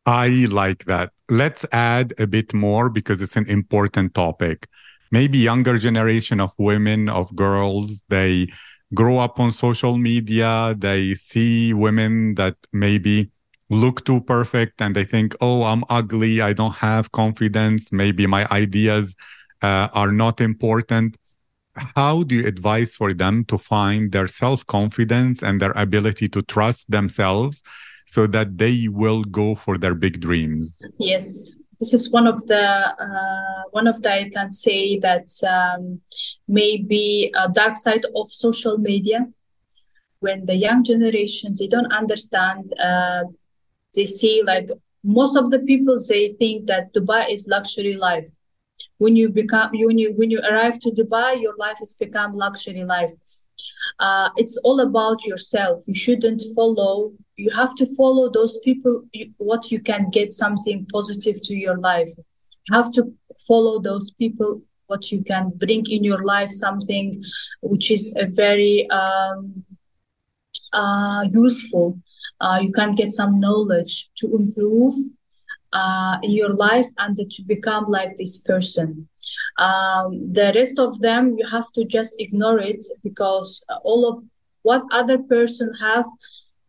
I 0.06 0.28
like 0.50 0.84
that. 0.86 1.12
Let's 1.28 1.64
add 1.72 2.12
a 2.18 2.26
bit 2.26 2.52
more 2.52 2.90
because 2.90 3.22
it's 3.22 3.36
an 3.36 3.48
important 3.48 4.14
topic. 4.14 4.66
Maybe 5.10 5.38
younger 5.38 5.78
generation 5.78 6.40
of 6.40 6.52
women 6.58 7.08
of 7.08 7.34
girls 7.36 8.02
they 8.08 8.48
grow 8.94 9.18
up 9.18 9.38
on 9.40 9.50
social 9.52 9.96
media. 9.96 10.74
They 10.76 11.14
see 11.14 11.72
women 11.72 12.34
that 12.34 12.56
maybe 12.72 13.30
look 13.74 14.04
too 14.04 14.20
perfect 14.20 14.80
and 14.80 14.94
they 14.94 15.04
think, 15.04 15.34
oh, 15.40 15.64
I'm 15.64 15.84
ugly, 15.88 16.40
I 16.40 16.52
don't 16.52 16.74
have 16.74 17.12
confidence, 17.12 17.92
maybe 17.92 18.26
my 18.26 18.46
ideas 18.50 19.14
uh, 19.62 19.88
are 19.92 20.12
not 20.12 20.40
important. 20.40 21.16
How 21.96 22.22
do 22.22 22.36
you 22.36 22.46
advise 22.46 22.94
for 22.94 23.12
them 23.12 23.44
to 23.46 23.58
find 23.58 24.12
their 24.12 24.28
self 24.28 24.64
confidence 24.66 25.42
and 25.42 25.60
their 25.60 25.72
ability 25.72 26.28
to 26.28 26.42
trust 26.42 26.88
themselves 26.90 27.62
so 28.06 28.26
that 28.28 28.58
they 28.58 28.86
will 28.88 29.24
go 29.24 29.56
for 29.56 29.76
their 29.76 29.94
big 29.94 30.20
dreams? 30.20 30.80
Yes, 30.98 31.52
this 31.80 31.92
is 31.92 32.12
one 32.12 32.26
of 32.28 32.46
the 32.46 32.64
uh, 32.64 33.62
one 33.72 33.88
of 33.88 34.00
the 34.02 34.12
I 34.12 34.30
can 34.32 34.52
say 34.52 34.98
that 35.00 35.26
um, 35.48 36.00
maybe 36.46 37.32
a 37.34 37.48
dark 37.48 37.76
side 37.76 38.04
of 38.14 38.30
social 38.30 38.78
media 38.78 39.26
when 40.20 40.46
the 40.46 40.54
young 40.54 40.84
generations 40.84 41.58
they 41.58 41.66
don't 41.66 41.92
understand 41.92 42.72
uh, 42.80 43.24
they 43.94 44.04
see 44.04 44.42
like 44.44 44.68
most 45.04 45.36
of 45.36 45.50
the 45.50 45.58
people 45.60 45.96
they 46.08 46.34
think 46.38 46.66
that 46.66 46.92
Dubai 46.94 47.30
is 47.30 47.46
luxury 47.48 47.96
life. 47.96 48.26
When 48.98 49.16
you 49.16 49.28
become 49.28 49.70
when 49.72 49.98
you 49.98 50.12
when 50.14 50.30
you 50.30 50.40
arrive 50.40 50.78
to 50.80 50.90
Dubai, 50.90 51.40
your 51.40 51.56
life 51.56 51.76
has 51.78 51.94
become 51.94 52.32
luxury 52.32 52.84
life. 52.84 53.12
Uh, 54.00 54.30
it's 54.36 54.56
all 54.64 54.80
about 54.80 55.24
yourself. 55.26 55.84
You 55.86 55.94
shouldn't 55.94 56.42
follow. 56.56 57.12
You 57.36 57.50
have 57.50 57.74
to 57.76 57.86
follow 57.96 58.30
those 58.30 58.58
people. 58.64 59.02
You, 59.12 59.32
what 59.36 59.70
you 59.70 59.80
can 59.80 60.10
get 60.10 60.32
something 60.32 60.86
positive 60.92 61.42
to 61.42 61.54
your 61.54 61.78
life. 61.78 62.10
You 62.68 62.76
have 62.76 62.90
to 62.92 63.12
follow 63.46 63.80
those 63.80 64.10
people. 64.12 64.62
What 64.86 65.12
you 65.12 65.22
can 65.22 65.52
bring 65.56 65.84
in 65.90 66.04
your 66.04 66.22
life 66.24 66.50
something 66.50 67.22
which 67.62 67.90
is 67.90 68.14
a 68.16 68.26
very 68.26 68.88
um, 68.90 69.64
uh, 70.72 71.24
useful 71.30 71.98
uh, 72.40 72.58
you 72.60 72.72
can 72.72 72.94
get 72.94 73.12
some 73.12 73.40
knowledge 73.40 74.10
to 74.16 74.34
improve 74.34 74.94
uh, 75.72 76.18
in 76.22 76.30
your 76.30 76.54
life 76.54 76.88
and 76.98 77.16
to 77.16 77.42
become 77.42 77.86
like 77.88 78.16
this 78.16 78.40
person. 78.40 79.08
Um, 79.58 80.32
the 80.32 80.52
rest 80.54 80.78
of 80.78 81.00
them, 81.00 81.36
you 81.38 81.46
have 81.48 81.72
to 81.72 81.84
just 81.84 82.14
ignore 82.18 82.60
it 82.60 82.84
because 83.02 83.64
all 83.82 84.08
of 84.08 84.24
what 84.62 84.82
other 84.92 85.18
person 85.18 85.72
have, 85.80 86.06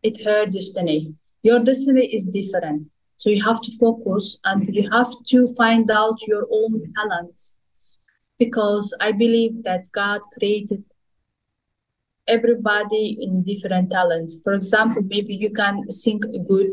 it 0.04 0.24
her 0.24 0.46
destiny. 0.46 1.14
Your 1.44 1.60
destiny 1.60 2.06
is 2.08 2.30
different. 2.30 2.88
So 3.18 3.30
you 3.30 3.44
have 3.44 3.62
to 3.62 3.72
focus 3.78 4.40
and 4.44 4.68
you 4.68 4.90
have 4.92 5.12
to 5.28 5.48
find 5.56 5.90
out 5.90 6.18
your 6.28 6.46
own 6.52 6.84
talents 6.96 7.56
because 8.38 8.96
I 9.00 9.12
believe 9.12 9.64
that 9.64 9.86
God 9.94 10.22
created 10.38 10.84
everybody 12.28 13.18
in 13.22 13.44
different 13.44 13.92
talents. 13.92 14.40
For 14.44 14.54
example, 14.54 15.04
maybe 15.04 15.36
you 15.36 15.52
can 15.52 15.90
sing 15.92 16.20
good, 16.48 16.72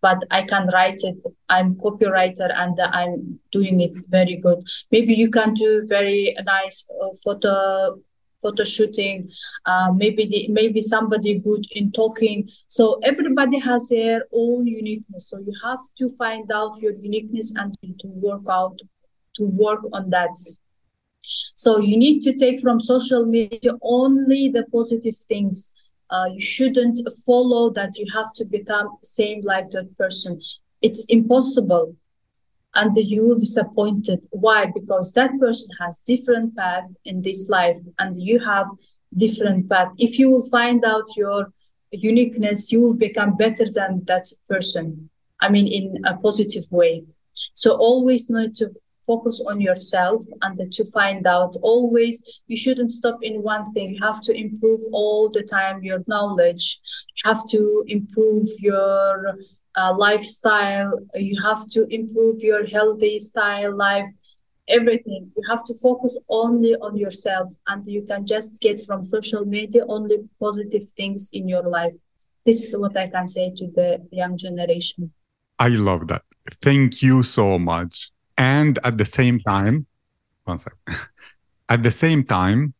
but 0.00 0.22
I 0.30 0.42
can 0.42 0.68
write 0.72 1.00
it. 1.02 1.16
I'm 1.48 1.74
copywriter 1.76 2.50
and 2.54 2.78
I'm 2.80 3.40
doing 3.52 3.80
it 3.80 3.92
very 4.08 4.36
good. 4.36 4.66
Maybe 4.90 5.14
you 5.14 5.30
can 5.30 5.54
do 5.54 5.86
very 5.86 6.36
nice 6.44 6.88
uh, 7.02 7.08
photo 7.24 7.98
photo 8.42 8.64
shooting. 8.64 9.30
Uh, 9.64 9.92
maybe 9.92 10.26
the, 10.26 10.48
maybe 10.48 10.80
somebody 10.80 11.38
good 11.38 11.64
in 11.72 11.90
talking. 11.92 12.48
So 12.68 13.00
everybody 13.02 13.58
has 13.58 13.88
their 13.88 14.24
own 14.32 14.66
uniqueness. 14.66 15.30
So 15.30 15.38
you 15.38 15.52
have 15.64 15.78
to 15.98 16.08
find 16.10 16.50
out 16.52 16.78
your 16.80 16.92
uniqueness 16.92 17.54
and 17.56 17.74
to 17.82 18.08
work 18.08 18.42
out 18.48 18.78
to 19.36 19.44
work 19.44 19.80
on 19.92 20.10
that. 20.10 20.30
So 21.54 21.78
you 21.78 21.96
need 21.96 22.20
to 22.22 22.34
take 22.34 22.60
from 22.60 22.80
social 22.80 23.24
media 23.26 23.72
only 23.82 24.48
the 24.48 24.64
positive 24.72 25.16
things. 25.16 25.74
Uh, 26.10 26.26
you 26.32 26.40
shouldn't 26.40 26.98
follow 27.24 27.70
that 27.70 27.98
you 27.98 28.06
have 28.14 28.32
to 28.34 28.44
become 28.44 28.96
same 29.02 29.40
like 29.42 29.70
that 29.70 29.96
person. 29.98 30.40
It's 30.82 31.04
impossible. 31.06 31.96
And 32.74 32.94
you 32.96 33.24
will 33.24 33.38
disappointed. 33.38 34.20
Why? 34.30 34.66
Because 34.66 35.12
that 35.14 35.30
person 35.40 35.70
has 35.80 35.98
different 36.06 36.54
path 36.56 36.84
in 37.06 37.22
this 37.22 37.48
life 37.48 37.78
and 37.98 38.20
you 38.20 38.38
have 38.40 38.66
different 39.16 39.70
path. 39.70 39.88
If 39.96 40.18
you 40.18 40.28
will 40.28 40.46
find 40.50 40.84
out 40.84 41.16
your 41.16 41.52
uniqueness, 41.90 42.70
you 42.70 42.80
will 42.80 42.94
become 42.94 43.36
better 43.36 43.64
than 43.72 44.04
that 44.06 44.26
person. 44.48 45.08
I 45.40 45.48
mean, 45.48 45.66
in 45.66 46.04
a 46.04 46.16
positive 46.18 46.64
way. 46.70 47.04
So 47.54 47.72
always 47.72 48.28
need 48.30 48.56
to 48.56 48.70
focus 49.06 49.42
on 49.46 49.60
yourself 49.60 50.24
and 50.42 50.72
to 50.72 50.84
find 50.92 51.26
out 51.26 51.56
always 51.62 52.24
you 52.46 52.56
shouldn't 52.56 52.92
stop 52.92 53.18
in 53.22 53.42
one 53.42 53.72
thing. 53.72 53.94
You 53.94 54.02
have 54.02 54.20
to 54.22 54.32
improve 54.32 54.80
all 54.92 55.30
the 55.30 55.42
time 55.42 55.82
your 55.82 56.02
knowledge. 56.06 56.80
You 57.16 57.30
have 57.30 57.42
to 57.50 57.84
improve 57.86 58.48
your 58.58 59.36
uh, 59.76 59.94
lifestyle. 59.96 60.98
You 61.14 61.40
have 61.42 61.68
to 61.70 61.86
improve 61.88 62.42
your 62.42 62.66
healthy 62.66 63.18
style 63.18 63.76
life 63.76 64.06
everything. 64.68 65.30
You 65.36 65.42
have 65.48 65.64
to 65.64 65.74
focus 65.74 66.18
only 66.28 66.74
on 66.74 66.96
yourself 66.96 67.52
and 67.68 67.86
you 67.86 68.02
can 68.02 68.26
just 68.26 68.60
get 68.60 68.80
from 68.84 69.04
social 69.04 69.44
media 69.44 69.84
only 69.88 70.16
positive 70.40 70.82
things 70.96 71.30
in 71.32 71.48
your 71.48 71.62
life. 71.62 71.92
This 72.44 72.64
is 72.64 72.78
what 72.78 72.96
i 72.96 73.08
can 73.08 73.28
say 73.28 73.52
to 73.56 73.66
the 73.74 74.06
young 74.10 74.36
generation. 74.36 75.12
I 75.58 75.68
love 75.68 76.08
that. 76.08 76.22
Thank 76.62 77.02
you 77.02 77.22
so 77.22 77.58
much 77.58 78.10
and 78.36 78.78
at 78.84 78.98
the 78.98 79.04
same 79.04 79.40
time, 79.40 79.86
one 80.44 80.58
sec. 80.58 80.74
at 81.68 81.82
the 81.82 81.90
same 81.90 82.24
time, 82.24 82.74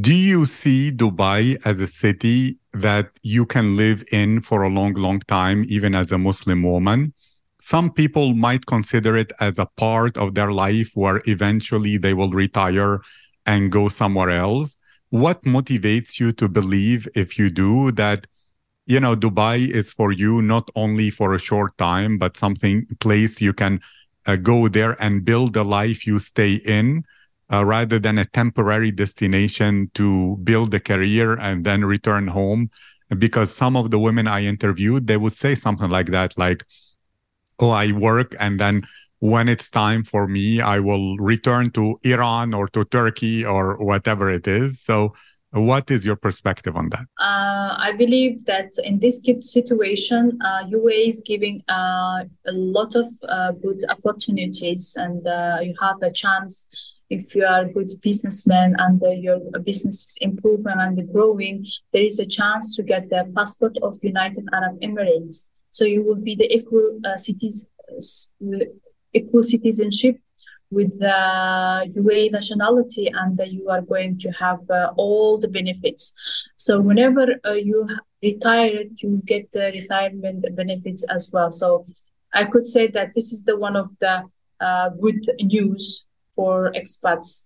do 0.00 0.12
you 0.12 0.46
see 0.46 0.90
Dubai 0.90 1.60
as 1.64 1.78
a 1.80 1.86
city 1.86 2.58
that 2.72 3.10
you 3.22 3.46
can 3.46 3.76
live 3.76 4.02
in 4.10 4.40
for 4.40 4.62
a 4.62 4.68
long, 4.68 4.94
long 4.94 5.20
time, 5.20 5.64
even 5.68 5.94
as 5.94 6.10
a 6.10 6.18
Muslim 6.18 6.64
woman? 6.64 7.14
Some 7.60 7.92
people 7.92 8.34
might 8.34 8.66
consider 8.66 9.16
it 9.16 9.32
as 9.40 9.58
a 9.58 9.66
part 9.76 10.18
of 10.18 10.34
their 10.34 10.50
life 10.52 10.90
where 10.94 11.22
eventually 11.26 11.98
they 11.98 12.14
will 12.14 12.30
retire 12.30 13.00
and 13.44 13.70
go 13.70 13.88
somewhere 13.88 14.30
else. 14.30 14.76
What 15.10 15.42
motivates 15.44 16.18
you 16.18 16.32
to 16.32 16.48
believe, 16.48 17.08
if 17.14 17.38
you 17.38 17.48
do, 17.48 17.92
that 17.92 18.26
you 18.86 19.00
know 19.00 19.16
Dubai 19.16 19.68
is 19.68 19.92
for 19.92 20.12
you 20.12 20.42
not 20.42 20.68
only 20.74 21.10
for 21.10 21.32
a 21.32 21.38
short 21.38 21.76
time, 21.78 22.18
but 22.18 22.36
something 22.36 22.86
place 23.00 23.40
you 23.40 23.52
can 23.52 23.80
uh, 24.26 24.36
go 24.36 24.68
there 24.68 25.00
and 25.02 25.24
build 25.24 25.56
a 25.56 25.62
life 25.62 26.06
you 26.06 26.18
stay 26.18 26.54
in 26.54 27.04
uh, 27.52 27.64
rather 27.64 27.98
than 27.98 28.18
a 28.18 28.24
temporary 28.24 28.90
destination 28.90 29.90
to 29.94 30.36
build 30.42 30.74
a 30.74 30.80
career 30.80 31.38
and 31.38 31.64
then 31.64 31.84
return 31.84 32.28
home. 32.28 32.70
Because 33.18 33.54
some 33.54 33.76
of 33.76 33.92
the 33.92 34.00
women 34.00 34.26
i 34.26 34.42
interviewed 34.42 35.06
they 35.06 35.16
would 35.16 35.32
say 35.32 35.54
something 35.54 35.88
like 35.88 36.08
that 36.08 36.36
like 36.36 36.64
oh 37.60 37.70
i 37.70 37.92
work 37.92 38.34
and 38.40 38.58
then 38.58 38.82
when 39.20 39.48
it's 39.48 39.70
time 39.70 40.02
for 40.02 40.26
me 40.26 40.60
i 40.60 40.80
will 40.80 41.16
return 41.18 41.70
to 41.70 42.00
iran 42.02 42.52
or 42.52 42.66
to 42.66 42.84
turkey 42.86 43.44
or 43.44 43.76
whatever 43.78 44.28
it 44.28 44.48
is. 44.48 44.80
So 44.80 45.14
what 45.52 45.90
is 45.90 46.04
your 46.04 46.16
perspective 46.16 46.76
on 46.76 46.88
that? 46.90 47.06
Uh, 47.18 47.74
I 47.78 47.94
believe 47.96 48.44
that 48.46 48.70
in 48.82 48.98
this 48.98 49.22
situation, 49.40 50.38
uh, 50.44 50.64
UAE 50.64 51.08
is 51.08 51.22
giving 51.26 51.62
uh, 51.68 52.24
a 52.46 52.52
lot 52.52 52.94
of 52.94 53.06
uh, 53.28 53.52
good 53.52 53.80
opportunities, 53.88 54.96
and 54.98 55.26
uh, 55.26 55.58
you 55.62 55.74
have 55.80 55.96
a 56.02 56.10
chance 56.10 56.66
if 57.08 57.34
you 57.36 57.44
are 57.44 57.62
a 57.62 57.72
good 57.72 57.90
businessman 58.02 58.74
and 58.78 59.00
uh, 59.02 59.10
your 59.10 59.38
business 59.64 60.04
is 60.04 60.18
improving 60.20 60.74
and 60.78 61.12
growing. 61.12 61.64
There 61.92 62.02
is 62.02 62.18
a 62.18 62.26
chance 62.26 62.74
to 62.76 62.82
get 62.82 63.08
the 63.10 63.30
passport 63.36 63.76
of 63.82 63.96
United 64.02 64.44
Arab 64.52 64.80
Emirates, 64.80 65.46
so 65.70 65.84
you 65.84 66.02
will 66.02 66.16
be 66.16 66.34
the 66.34 66.52
equal 66.52 67.00
cities, 67.16 67.68
equal 69.14 69.42
citizenship 69.44 70.16
with 70.70 70.98
the 70.98 71.92
UAE 71.96 72.32
nationality 72.32 73.08
and 73.08 73.40
you 73.46 73.68
are 73.68 73.82
going 73.82 74.18
to 74.18 74.30
have 74.32 74.58
uh, 74.70 74.92
all 74.96 75.38
the 75.38 75.48
benefits. 75.48 76.14
So 76.56 76.80
whenever 76.80 77.26
uh, 77.44 77.52
you 77.52 77.86
retire, 78.22 78.84
you 78.96 79.22
get 79.24 79.52
the 79.52 79.70
retirement 79.72 80.44
benefits 80.56 81.04
as 81.04 81.30
well. 81.32 81.50
So 81.50 81.86
I 82.34 82.44
could 82.44 82.66
say 82.66 82.88
that 82.88 83.14
this 83.14 83.32
is 83.32 83.44
the 83.44 83.56
one 83.56 83.76
of 83.76 83.90
the 84.00 84.24
uh, 84.60 84.90
good 84.90 85.24
news 85.40 86.06
for 86.34 86.72
expats 86.72 87.45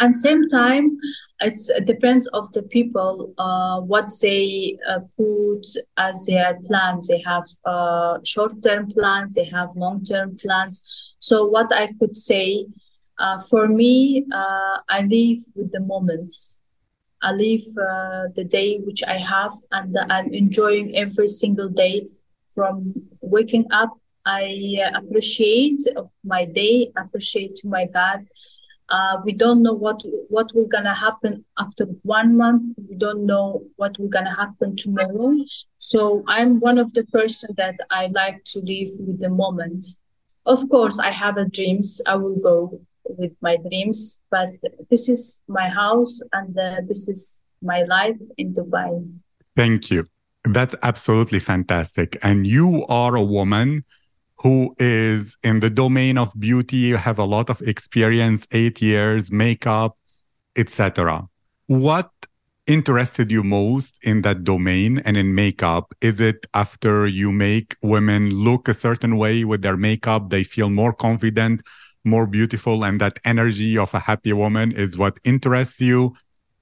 and 0.00 0.14
same 0.16 0.48
time 0.48 0.98
it 1.40 1.86
depends 1.86 2.26
of 2.28 2.52
the 2.52 2.62
people 2.62 3.32
uh, 3.38 3.80
what 3.80 4.08
they 4.22 4.76
uh, 4.88 5.00
put 5.16 5.64
as 5.96 6.26
their 6.26 6.58
plans. 6.66 7.08
They 7.08 7.22
have 7.24 7.44
uh, 7.64 8.18
short-term 8.24 8.88
plans 8.90 9.34
they 9.34 9.44
have 9.44 9.70
long-term 9.76 10.36
plans. 10.36 10.84
So 11.18 11.46
what 11.46 11.72
i 11.72 11.88
could 11.98 12.16
say 12.16 12.66
uh, 13.18 13.38
for 13.50 13.68
me 13.68 14.24
uh, 14.32 14.78
i 14.88 15.00
live 15.02 15.38
with 15.54 15.70
the 15.72 15.80
moments 15.80 16.58
i 17.22 17.32
live 17.32 17.66
uh, 17.90 18.24
the 18.36 18.44
day 18.44 18.78
which 18.78 19.02
i 19.04 19.18
have 19.18 19.52
and 19.72 19.96
i'm 20.10 20.32
enjoying 20.32 20.96
every 20.96 21.28
single 21.28 21.68
day. 21.68 22.06
From 22.54 22.92
waking 23.20 23.66
up 23.70 23.90
i 24.26 24.42
appreciate 24.94 25.80
my 26.24 26.44
day 26.44 26.90
appreciate 26.96 27.60
my 27.64 27.86
god 27.86 28.26
uh, 28.88 29.18
we 29.24 29.32
don't 29.32 29.62
know 29.62 29.74
what 29.74 30.00
what 30.28 30.46
will 30.54 30.66
gonna 30.66 30.94
happen 30.94 31.44
after 31.58 31.84
one 32.02 32.36
month. 32.36 32.62
We 32.88 32.96
don't 32.96 33.26
know 33.26 33.62
what 33.76 33.98
will 33.98 34.08
gonna 34.08 34.34
happen 34.34 34.76
tomorrow. 34.76 35.34
So 35.76 36.24
I'm 36.26 36.60
one 36.60 36.78
of 36.78 36.92
the 36.94 37.04
person 37.04 37.54
that 37.56 37.76
I 37.90 38.08
like 38.14 38.44
to 38.52 38.60
live 38.60 38.90
with 38.98 39.20
the 39.20 39.28
moment. 39.28 39.86
Of 40.46 40.68
course, 40.70 40.98
I 40.98 41.10
have 41.10 41.36
a 41.36 41.44
dreams. 41.44 42.00
I 42.06 42.16
will 42.16 42.36
go 42.36 42.80
with 43.04 43.32
my 43.40 43.56
dreams, 43.68 44.20
but 44.30 44.48
this 44.90 45.08
is 45.08 45.40
my 45.48 45.68
house 45.68 46.20
and 46.32 46.58
uh, 46.58 46.76
this 46.86 47.08
is 47.08 47.40
my 47.62 47.82
life 47.82 48.16
in 48.36 48.54
Dubai. 48.54 49.06
Thank 49.56 49.90
you. 49.90 50.06
That's 50.44 50.74
absolutely 50.82 51.40
fantastic. 51.40 52.16
And 52.22 52.46
you 52.46 52.86
are 52.88 53.16
a 53.16 53.22
woman 53.22 53.84
who 54.40 54.74
is 54.78 55.36
in 55.42 55.60
the 55.60 55.70
domain 55.70 56.16
of 56.16 56.32
beauty, 56.38 56.76
You 56.76 56.96
have 56.96 57.18
a 57.18 57.24
lot 57.24 57.50
of 57.50 57.60
experience, 57.62 58.46
eight 58.52 58.80
years, 58.80 59.30
makeup, 59.32 59.96
etc. 60.56 61.28
What 61.66 62.10
interested 62.66 63.30
you 63.30 63.42
most 63.42 63.96
in 64.02 64.22
that 64.22 64.44
domain 64.44 64.98
and 65.04 65.16
in 65.16 65.34
makeup? 65.34 65.92
Is 66.00 66.20
it 66.20 66.46
after 66.54 67.06
you 67.06 67.32
make 67.32 67.76
women 67.82 68.30
look 68.30 68.68
a 68.68 68.74
certain 68.74 69.16
way 69.16 69.44
with 69.44 69.62
their 69.62 69.76
makeup, 69.76 70.30
they 70.30 70.44
feel 70.44 70.70
more 70.70 70.92
confident, 70.92 71.62
more 72.04 72.26
beautiful, 72.26 72.84
and 72.84 73.00
that 73.00 73.18
energy 73.24 73.76
of 73.76 73.92
a 73.94 73.98
happy 73.98 74.32
woman 74.32 74.70
is 74.72 74.96
what 74.96 75.18
interests 75.24 75.80
you? 75.80 76.14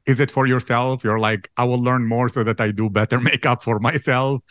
Is 0.06 0.20
it 0.20 0.30
for 0.30 0.46
yourself? 0.46 1.02
You're 1.02 1.18
like, 1.18 1.50
I 1.56 1.64
will 1.64 1.80
learn 1.80 2.06
more 2.06 2.28
so 2.28 2.44
that 2.44 2.60
I 2.60 2.70
do 2.70 2.88
better 2.88 3.20
makeup 3.30 3.62
for 3.62 3.80
myself. 3.80 4.42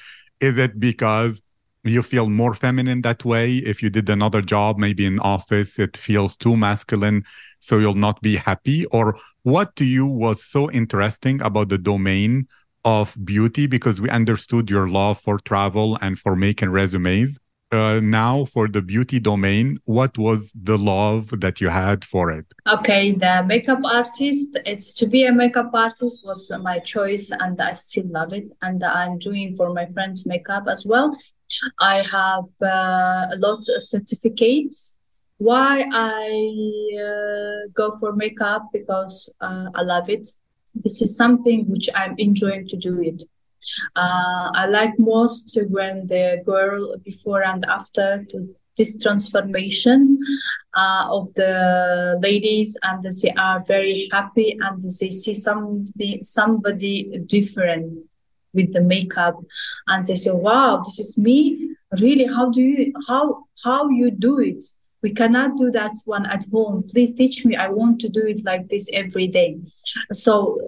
Is 0.42 0.58
it 0.58 0.80
because 0.80 1.42
you 1.86 2.02
feel 2.02 2.30
more 2.30 2.54
feminine 2.54 3.02
that 3.02 3.24
way. 3.24 3.56
If 3.58 3.84
you 3.84 3.90
did 3.90 4.10
another 4.10 4.42
job 4.42 4.78
maybe 4.78 5.06
in 5.06 5.20
office 5.20 5.80
it 5.80 5.96
feels 5.96 6.36
too 6.36 6.58
masculine 6.58 7.24
so 7.60 7.80
you'll 7.80 7.96
not 7.96 8.22
be 8.22 8.36
happy? 8.36 8.86
Or 8.88 9.18
what 9.44 9.76
to 9.78 9.86
you 9.86 10.06
was 10.06 10.44
so 10.44 10.70
interesting 10.72 11.42
about 11.42 11.70
the 11.70 11.78
domain 11.78 12.48
of 12.84 13.16
beauty? 13.24 13.68
Because 13.68 14.00
we 14.00 14.10
understood 14.10 14.70
your 14.70 14.88
love 14.88 15.20
for 15.20 15.40
travel 15.40 15.98
and 16.02 16.18
for 16.18 16.36
making 16.36 16.70
resumes. 16.70 17.38
Uh, 17.72 18.00
now 18.02 18.46
for 18.46 18.68
the 18.68 18.82
beauty 18.82 19.20
domain 19.20 19.76
what 19.86 20.18
was 20.20 20.52
the 20.54 20.78
love 20.78 21.42
that 21.42 21.60
you 21.60 21.68
had 21.68 22.06
for 22.06 22.32
it? 22.32 22.46
Okay 22.72 23.12
the 23.12 23.44
makeup 23.46 23.80
artist 23.84 24.58
it's 24.66 24.94
to 24.94 25.08
be 25.08 25.26
a 25.26 25.32
makeup 25.32 25.72
artist 25.74 26.24
was 26.26 26.52
my 26.62 26.78
choice 26.78 27.32
and 27.32 27.60
i 27.60 27.74
still 27.74 28.06
love 28.08 28.34
it. 28.34 28.46
And 28.62 28.84
i'm 28.84 29.18
doing 29.18 29.56
for 29.56 29.74
my 29.74 29.88
friends 29.88 30.28
makeup 30.28 30.66
as 30.70 30.86
well 30.86 31.18
I 31.80 32.04
have 32.04 32.46
uh, 32.62 33.34
a 33.34 33.38
lot 33.38 33.64
of 33.76 33.84
certificates. 33.84 34.96
Why 35.38 35.86
I 35.92 37.02
uh, 37.02 37.70
go 37.74 37.98
for 37.98 38.14
makeup 38.14 38.70
because 38.72 39.34
uh, 39.42 39.66
I 39.76 39.82
love 39.82 40.10
it. 40.10 40.30
This 40.74 41.02
is 41.02 41.18
something 41.18 41.70
which 41.70 41.90
I'm 41.94 42.16
enjoying 42.18 42.68
to 42.70 42.78
do 42.78 43.02
it. 43.02 43.24
Uh, 43.96 44.52
I 44.54 44.68
like 44.68 44.98
most 44.98 45.58
when 45.70 46.08
the 46.08 46.42
girl 46.46 46.98
before 47.04 47.44
and 47.44 47.66
after 47.66 48.26
to 48.30 48.56
this 48.78 48.98
transformation 48.98 50.20
uh, 50.76 51.08
of 51.10 51.34
the 51.36 52.20
ladies 52.22 52.78
and 52.84 53.04
they 53.04 53.32
are 53.32 53.64
very 53.66 54.10
happy 54.12 54.58
and 54.62 54.84
they 54.84 55.12
see 55.12 55.34
somebody 55.34 56.20
somebody 56.22 57.18
different 57.26 58.06
with 58.56 58.74
the 58.74 58.82
makeup 58.82 59.36
and 59.88 60.06
they 60.06 60.16
say 60.16 60.32
wow 60.32 60.82
this 60.84 61.00
is 61.00 61.18
me. 61.18 61.72
Really 62.00 62.26
how 62.26 62.50
do 62.50 62.62
you 62.62 62.94
how 63.08 63.46
how 63.64 63.90
you 63.90 64.12
do 64.12 64.40
it? 64.40 64.64
We 65.02 65.12
cannot 65.12 65.58
do 65.58 65.70
that 65.72 65.94
one 66.06 66.26
at 66.26 66.46
home. 66.52 66.84
Please 66.90 67.14
teach 67.14 67.46
me. 67.46 67.56
I 67.56 67.68
want 67.70 68.02
to 68.02 68.10
do 68.10 68.26
it 68.26 68.44
like 68.44 68.68
this 68.70 68.90
every 68.92 69.28
day. 69.28 69.60
So 70.14 70.60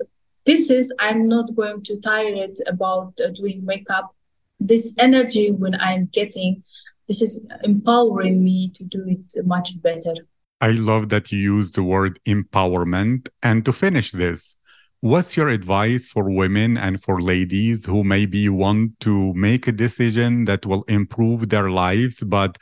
this 0.48 0.72
is 0.72 0.94
i'm 0.98 1.28
not 1.28 1.54
going 1.56 1.84
to 1.84 2.00
tire 2.00 2.34
it 2.48 2.58
about 2.68 3.14
uh, 3.24 3.28
doing 3.40 3.64
makeup. 3.66 4.16
This 4.60 4.96
energy 4.98 5.52
when 5.52 5.76
i'm 5.76 6.06
getting 6.20 6.64
this 7.08 7.22
is 7.22 7.42
empowering 7.64 8.44
me 8.44 8.70
to 8.76 8.84
do 8.84 9.06
it 9.08 9.46
much 9.46 9.82
better. 9.82 10.16
I 10.60 10.72
love 10.72 11.08
that 11.10 11.32
you 11.32 11.40
use 11.40 11.72
the 11.72 11.84
word 11.84 12.20
empowerment 12.26 13.30
and 13.42 13.64
to 13.64 13.72
finish 13.72 14.12
this 14.12 14.57
What's 15.08 15.38
your 15.38 15.48
advice 15.48 16.10
for 16.10 16.30
women 16.30 16.78
and 16.78 17.02
for 17.02 17.22
ladies 17.22 17.86
who 17.86 18.04
maybe 18.04 18.50
want 18.50 19.00
to 19.00 19.34
make 19.36 19.66
a 19.66 19.72
decision 19.72 20.44
that 20.46 20.66
will 20.66 20.84
improve 20.90 21.48
their 21.48 21.70
lives, 21.70 22.22
but 22.26 22.58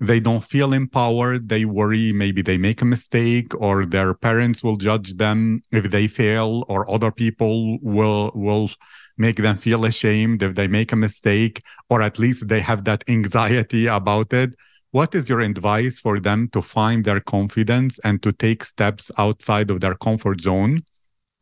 they 0.00 0.18
don't 0.18 0.42
feel 0.42 0.72
empowered? 0.72 1.50
They 1.50 1.66
worry 1.66 2.10
maybe 2.14 2.40
they 2.40 2.56
make 2.56 2.80
a 2.80 2.86
mistake 2.86 3.52
or 3.60 3.84
their 3.84 4.14
parents 4.14 4.64
will 4.64 4.78
judge 4.78 5.18
them 5.18 5.60
if 5.72 5.90
they 5.90 6.06
fail, 6.08 6.64
or 6.68 6.90
other 6.90 7.12
people 7.12 7.78
will 7.82 8.32
will 8.34 8.70
make 9.18 9.36
them 9.36 9.58
feel 9.58 9.84
ashamed 9.84 10.42
if 10.42 10.54
they 10.54 10.68
make 10.68 10.90
a 10.90 10.96
mistake, 10.96 11.62
or 11.90 12.00
at 12.00 12.18
least 12.18 12.48
they 12.48 12.60
have 12.60 12.84
that 12.84 13.04
anxiety 13.08 13.88
about 13.88 14.32
it. 14.32 14.54
What 14.92 15.14
is 15.14 15.28
your 15.28 15.42
advice 15.42 16.00
for 16.00 16.18
them 16.18 16.48
to 16.54 16.62
find 16.62 17.04
their 17.04 17.20
confidence 17.20 17.98
and 18.02 18.22
to 18.22 18.32
take 18.32 18.64
steps 18.64 19.10
outside 19.18 19.70
of 19.70 19.82
their 19.82 19.96
comfort 19.96 20.40
zone? 20.40 20.84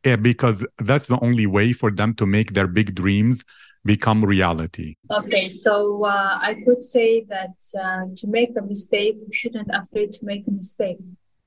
Yeah, 0.05 0.17
because 0.17 0.67
that's 0.79 1.07
the 1.07 1.19
only 1.23 1.47
way 1.47 1.73
for 1.73 1.91
them 1.91 2.15
to 2.15 2.27
make 2.27 2.53
their 2.53 2.67
big 2.67 2.95
dreams 2.95 3.45
become 3.85 4.25
reality. 4.25 4.97
Okay, 5.11 5.49
so 5.49 6.05
uh, 6.05 6.39
I 6.41 6.63
could 6.65 6.83
say 6.83 7.25
that 7.29 7.57
uh, 7.79 8.07
to 8.17 8.27
make 8.27 8.51
a 8.57 8.63
mistake, 8.63 9.17
you 9.17 9.33
shouldn't 9.33 9.71
afraid 9.73 10.13
to 10.15 10.25
make 10.25 10.47
a 10.47 10.51
mistake 10.51 10.99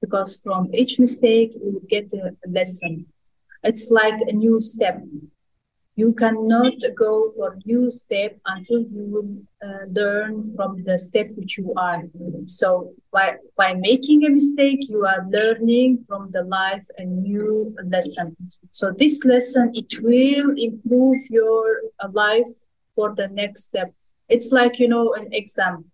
because 0.02 0.40
from 0.44 0.74
each 0.74 1.00
mistake 1.00 1.52
you 1.54 1.82
get 1.88 2.12
a 2.14 2.36
lesson. 2.48 3.06
It's 3.64 3.90
like 3.90 4.20
a 4.28 4.34
new 4.34 4.62
step 4.62 5.02
you 5.96 6.14
cannot 6.14 6.74
go 6.98 7.32
for 7.36 7.58
new 7.66 7.90
step 7.90 8.38
until 8.46 8.82
you 8.82 9.46
uh, 9.64 9.86
learn 9.90 10.54
from 10.54 10.84
the 10.84 10.98
step 10.98 11.28
which 11.36 11.58
you 11.58 11.74
are. 11.78 12.04
So 12.46 12.94
by 13.12 13.36
by 13.56 13.74
making 13.74 14.26
a 14.26 14.30
mistake 14.30 14.90
you 14.90 15.06
are 15.06 15.26
learning 15.30 16.04
from 16.08 16.32
the 16.32 16.44
life 16.44 16.86
a 16.98 17.06
new 17.06 17.74
lesson. 17.86 18.36
So 18.72 18.92
this 18.92 19.24
lesson 19.24 19.72
it 19.74 20.02
will 20.02 20.54
improve 20.58 21.18
your 21.30 21.82
uh, 22.00 22.10
life 22.12 22.52
for 22.94 23.16
the 23.16 23.30
next 23.30 23.66
step. 23.66 23.94
It's 24.28 24.52
like 24.52 24.80
you 24.80 24.90
know 24.90 25.14
an 25.14 25.30
exam. 25.32 25.86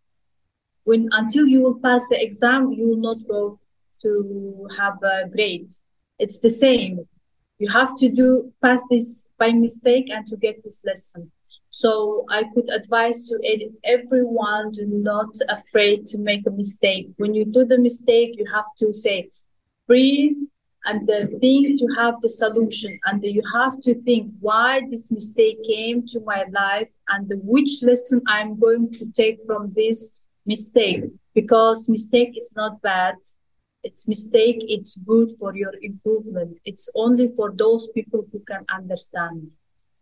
When 0.83 1.09
until 1.11 1.45
you 1.45 1.61
will 1.61 1.79
pass 1.79 2.01
the 2.09 2.19
exam 2.19 2.71
you 2.71 2.87
will 2.87 3.03
not 3.09 3.17
go 3.29 3.59
to 4.01 4.67
have 4.79 4.97
a 5.03 5.29
grade. 5.29 5.69
It's 6.17 6.39
the 6.39 6.49
same 6.49 7.07
you 7.61 7.69
have 7.69 7.95
to 8.01 8.09
do 8.09 8.51
pass 8.63 8.81
this 8.89 9.27
by 9.37 9.51
mistake 9.51 10.07
and 10.09 10.25
to 10.27 10.35
get 10.35 10.63
this 10.63 10.81
lesson. 10.89 11.31
So 11.69 12.25
i 12.37 12.41
could 12.53 12.69
advise 12.79 13.19
to 13.27 13.35
everyone 13.95 14.71
do 14.71 14.85
not 15.11 15.33
afraid 15.57 15.99
to 16.11 16.17
make 16.29 16.43
a 16.47 16.55
mistake. 16.63 17.05
When 17.17 17.33
you 17.37 17.45
do 17.57 17.63
the 17.65 17.77
mistake 17.77 18.31
you 18.39 18.45
have 18.57 18.69
to 18.79 18.87
say 19.03 19.17
breathe 19.87 20.41
and 20.85 21.07
the 21.07 21.19
think 21.39 21.79
to 21.79 21.87
have 21.99 22.15
the 22.21 22.29
solution. 22.29 22.97
And 23.05 23.23
you 23.23 23.43
have 23.53 23.79
to 23.81 23.93
think 24.07 24.31
why 24.39 24.81
this 24.89 25.11
mistake 25.11 25.59
came 25.63 26.07
to 26.07 26.19
my 26.31 26.45
life 26.51 26.89
and 27.09 27.29
the, 27.29 27.37
which 27.53 27.83
lesson 27.83 28.21
i'm 28.35 28.59
going 28.59 28.91
to 28.99 29.05
take 29.21 29.39
from 29.45 29.71
this 29.75 29.99
mistake. 30.45 31.03
Because 31.35 31.87
mistake 31.87 32.33
is 32.37 32.53
not 32.55 32.81
bad 32.81 33.15
it's 33.83 34.07
mistake 34.07 34.63
it's 34.67 34.97
good 34.97 35.31
for 35.39 35.55
your 35.55 35.73
improvement 35.81 36.57
it's 36.65 36.89
only 36.95 37.29
for 37.35 37.51
those 37.51 37.87
people 37.89 38.25
who 38.31 38.39
can 38.39 38.63
understand 38.69 39.49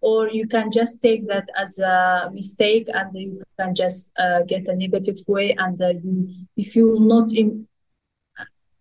or 0.01 0.29
you 0.29 0.47
can 0.47 0.71
just 0.71 1.01
take 1.01 1.27
that 1.27 1.49
as 1.57 1.77
a 1.79 2.29
mistake 2.33 2.87
and 2.93 3.17
you 3.17 3.43
can 3.59 3.75
just 3.75 4.09
uh, 4.17 4.41
get 4.43 4.67
a 4.67 4.75
negative 4.75 5.17
way 5.27 5.53
and 5.57 5.81
uh, 5.81 5.89
you, 5.89 6.29
if 6.55 6.75
you 6.75 6.87
will 6.87 6.99
not 7.01 7.33
Im- 7.33 7.67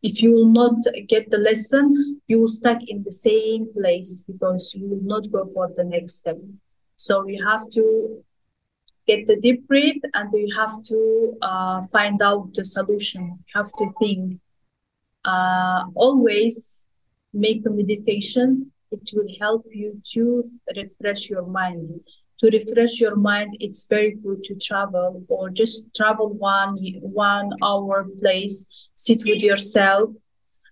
if 0.02 0.22
you 0.22 0.32
will 0.32 0.46
not 0.46 0.76
get 1.08 1.30
the 1.30 1.38
lesson, 1.38 2.20
you 2.28 2.40
will 2.40 2.48
stuck 2.48 2.78
in 2.86 3.02
the 3.02 3.12
same 3.12 3.72
place 3.72 4.22
because 4.22 4.72
you 4.74 4.86
will 4.86 5.02
not 5.02 5.30
go 5.32 5.48
for 5.52 5.70
the 5.76 5.82
next 5.82 6.18
step. 6.18 6.38
So 6.96 7.26
you 7.26 7.44
have 7.44 7.68
to 7.70 8.22
get 9.06 9.26
the 9.26 9.36
deep 9.36 9.66
breath 9.66 10.02
and 10.14 10.32
you 10.32 10.54
have 10.54 10.82
to 10.84 11.36
uh, 11.42 11.82
find 11.88 12.22
out 12.22 12.54
the 12.54 12.64
solution. 12.64 13.22
You 13.26 13.52
have 13.54 13.72
to 13.78 13.92
think. 13.98 14.40
Uh, 15.28 15.84
always 15.94 16.82
make 17.34 17.60
a 17.66 17.70
meditation. 17.70 18.72
It 18.90 19.10
will 19.14 19.28
help 19.38 19.66
you 19.70 20.00
to 20.14 20.44
refresh 20.74 21.28
your 21.28 21.46
mind. 21.46 22.00
To 22.40 22.46
refresh 22.58 23.00
your 23.00 23.16
mind 23.16 23.56
it's 23.58 23.86
very 23.86 24.14
good 24.14 24.44
to 24.44 24.54
travel 24.54 25.24
or 25.28 25.50
just 25.50 25.76
travel 25.98 26.28
one 26.32 26.76
one 27.02 27.50
hour 27.64 28.06
place 28.20 28.56
sit 28.94 29.20
with 29.26 29.42
yourself 29.42 30.10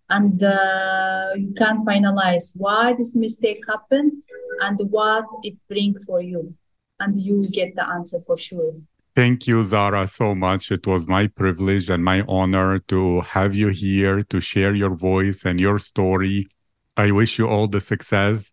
and 0.09 0.41
uh, 0.45 1.31
you 1.37 1.53
can 1.55 1.85
finalize 1.85 2.53
why 2.55 2.95
this 2.95 3.17
mistake 3.17 3.61
happened 3.69 4.13
and 4.61 4.79
what 4.91 5.25
it 5.43 5.57
bring 5.69 5.99
for 6.07 6.21
you. 6.23 6.55
And 7.01 7.21
you 7.21 7.43
get 7.51 7.75
the 7.75 7.87
answer 7.97 8.21
for 8.21 8.39
sure 8.39 8.75
Thank 9.17 9.47
you, 9.47 9.65
Zara, 9.65 10.07
so 10.07 10.35
much. 10.35 10.71
It 10.71 10.87
was 10.87 11.09
my 11.09 11.27
privilege 11.27 11.89
and 11.89 12.05
my 12.05 12.23
honor 12.29 12.79
to 12.91 13.23
have 13.23 13.55
you 13.55 13.69
here 13.69 14.23
to 14.25 14.41
share 14.41 14.75
your 14.75 14.95
voice 14.95 15.45
and 15.45 15.59
your 15.59 15.79
story. 15.79 16.49
I 16.97 17.11
wish 17.11 17.39
you 17.39 17.49
all 17.49 17.67
the 17.67 17.81
success, 17.81 18.53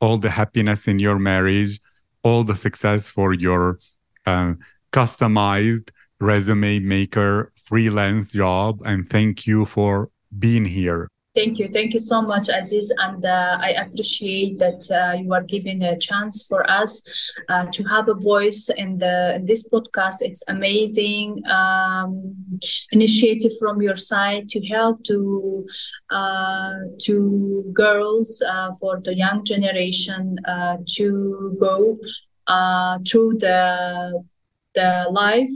all 0.00 0.18
the 0.18 0.30
happiness 0.30 0.86
in 0.86 0.98
your 0.98 1.18
marriage 1.18 1.80
all 2.22 2.44
the 2.44 2.56
success 2.56 3.08
for 3.08 3.32
your 3.32 3.78
uh, 4.26 4.54
customized 4.92 5.90
resume 6.20 6.78
maker 6.80 7.52
freelance 7.56 8.32
job. 8.32 8.80
And 8.84 9.08
thank 9.08 9.46
you 9.46 9.64
for 9.64 10.10
being 10.38 10.64
here. 10.64 11.08
Thank 11.34 11.58
you. 11.58 11.68
Thank 11.72 11.94
you 11.94 12.00
so 12.00 12.20
much, 12.20 12.50
Aziz. 12.50 12.92
And 12.98 13.24
uh, 13.24 13.56
I 13.58 13.70
appreciate 13.70 14.58
that 14.58 14.82
uh, 14.92 15.16
you 15.16 15.32
are 15.32 15.42
giving 15.42 15.82
a 15.82 15.98
chance 15.98 16.46
for 16.46 16.70
us 16.70 17.02
uh, 17.48 17.66
to 17.72 17.84
have 17.84 18.10
a 18.10 18.14
voice 18.14 18.68
in, 18.76 18.98
the, 18.98 19.36
in 19.36 19.46
this 19.46 19.66
podcast. 19.66 20.16
It's 20.20 20.44
amazing 20.48 21.42
um, 21.48 22.36
initiative 22.90 23.52
from 23.58 23.80
your 23.80 23.96
side 23.96 24.50
to 24.50 24.66
help 24.66 25.04
to 25.04 25.66
uh, 26.10 26.72
to 27.04 27.64
girls 27.72 28.42
uh, 28.46 28.72
for 28.78 29.00
the 29.02 29.14
young 29.14 29.42
generation 29.44 30.36
uh, 30.46 30.76
to 30.96 31.56
go 31.58 31.96
through 33.08 33.38
the 33.38 34.22
the 34.74 35.06
life 35.10 35.48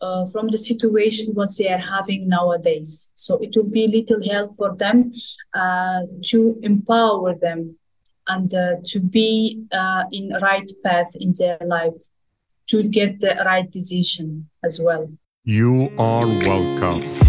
uh, 0.00 0.26
from 0.26 0.48
the 0.48 0.58
situation 0.58 1.34
what 1.34 1.56
they 1.56 1.68
are 1.68 1.78
having 1.78 2.28
nowadays. 2.28 3.10
So 3.14 3.38
it 3.38 3.50
will 3.54 3.70
be 3.70 3.86
little 3.88 4.22
help 4.28 4.56
for 4.56 4.76
them 4.76 5.12
uh, 5.54 6.02
to 6.26 6.58
empower 6.62 7.34
them 7.34 7.76
and 8.28 8.52
uh, 8.52 8.76
to 8.84 9.00
be 9.00 9.62
uh, 9.72 10.04
in 10.12 10.32
right 10.42 10.70
path 10.84 11.10
in 11.14 11.32
their 11.38 11.58
life, 11.64 11.94
to 12.68 12.82
get 12.82 13.20
the 13.20 13.42
right 13.44 13.70
decision 13.70 14.48
as 14.64 14.80
well. 14.80 15.10
You 15.44 15.92
are 15.98 16.26
welcome. 16.26 17.25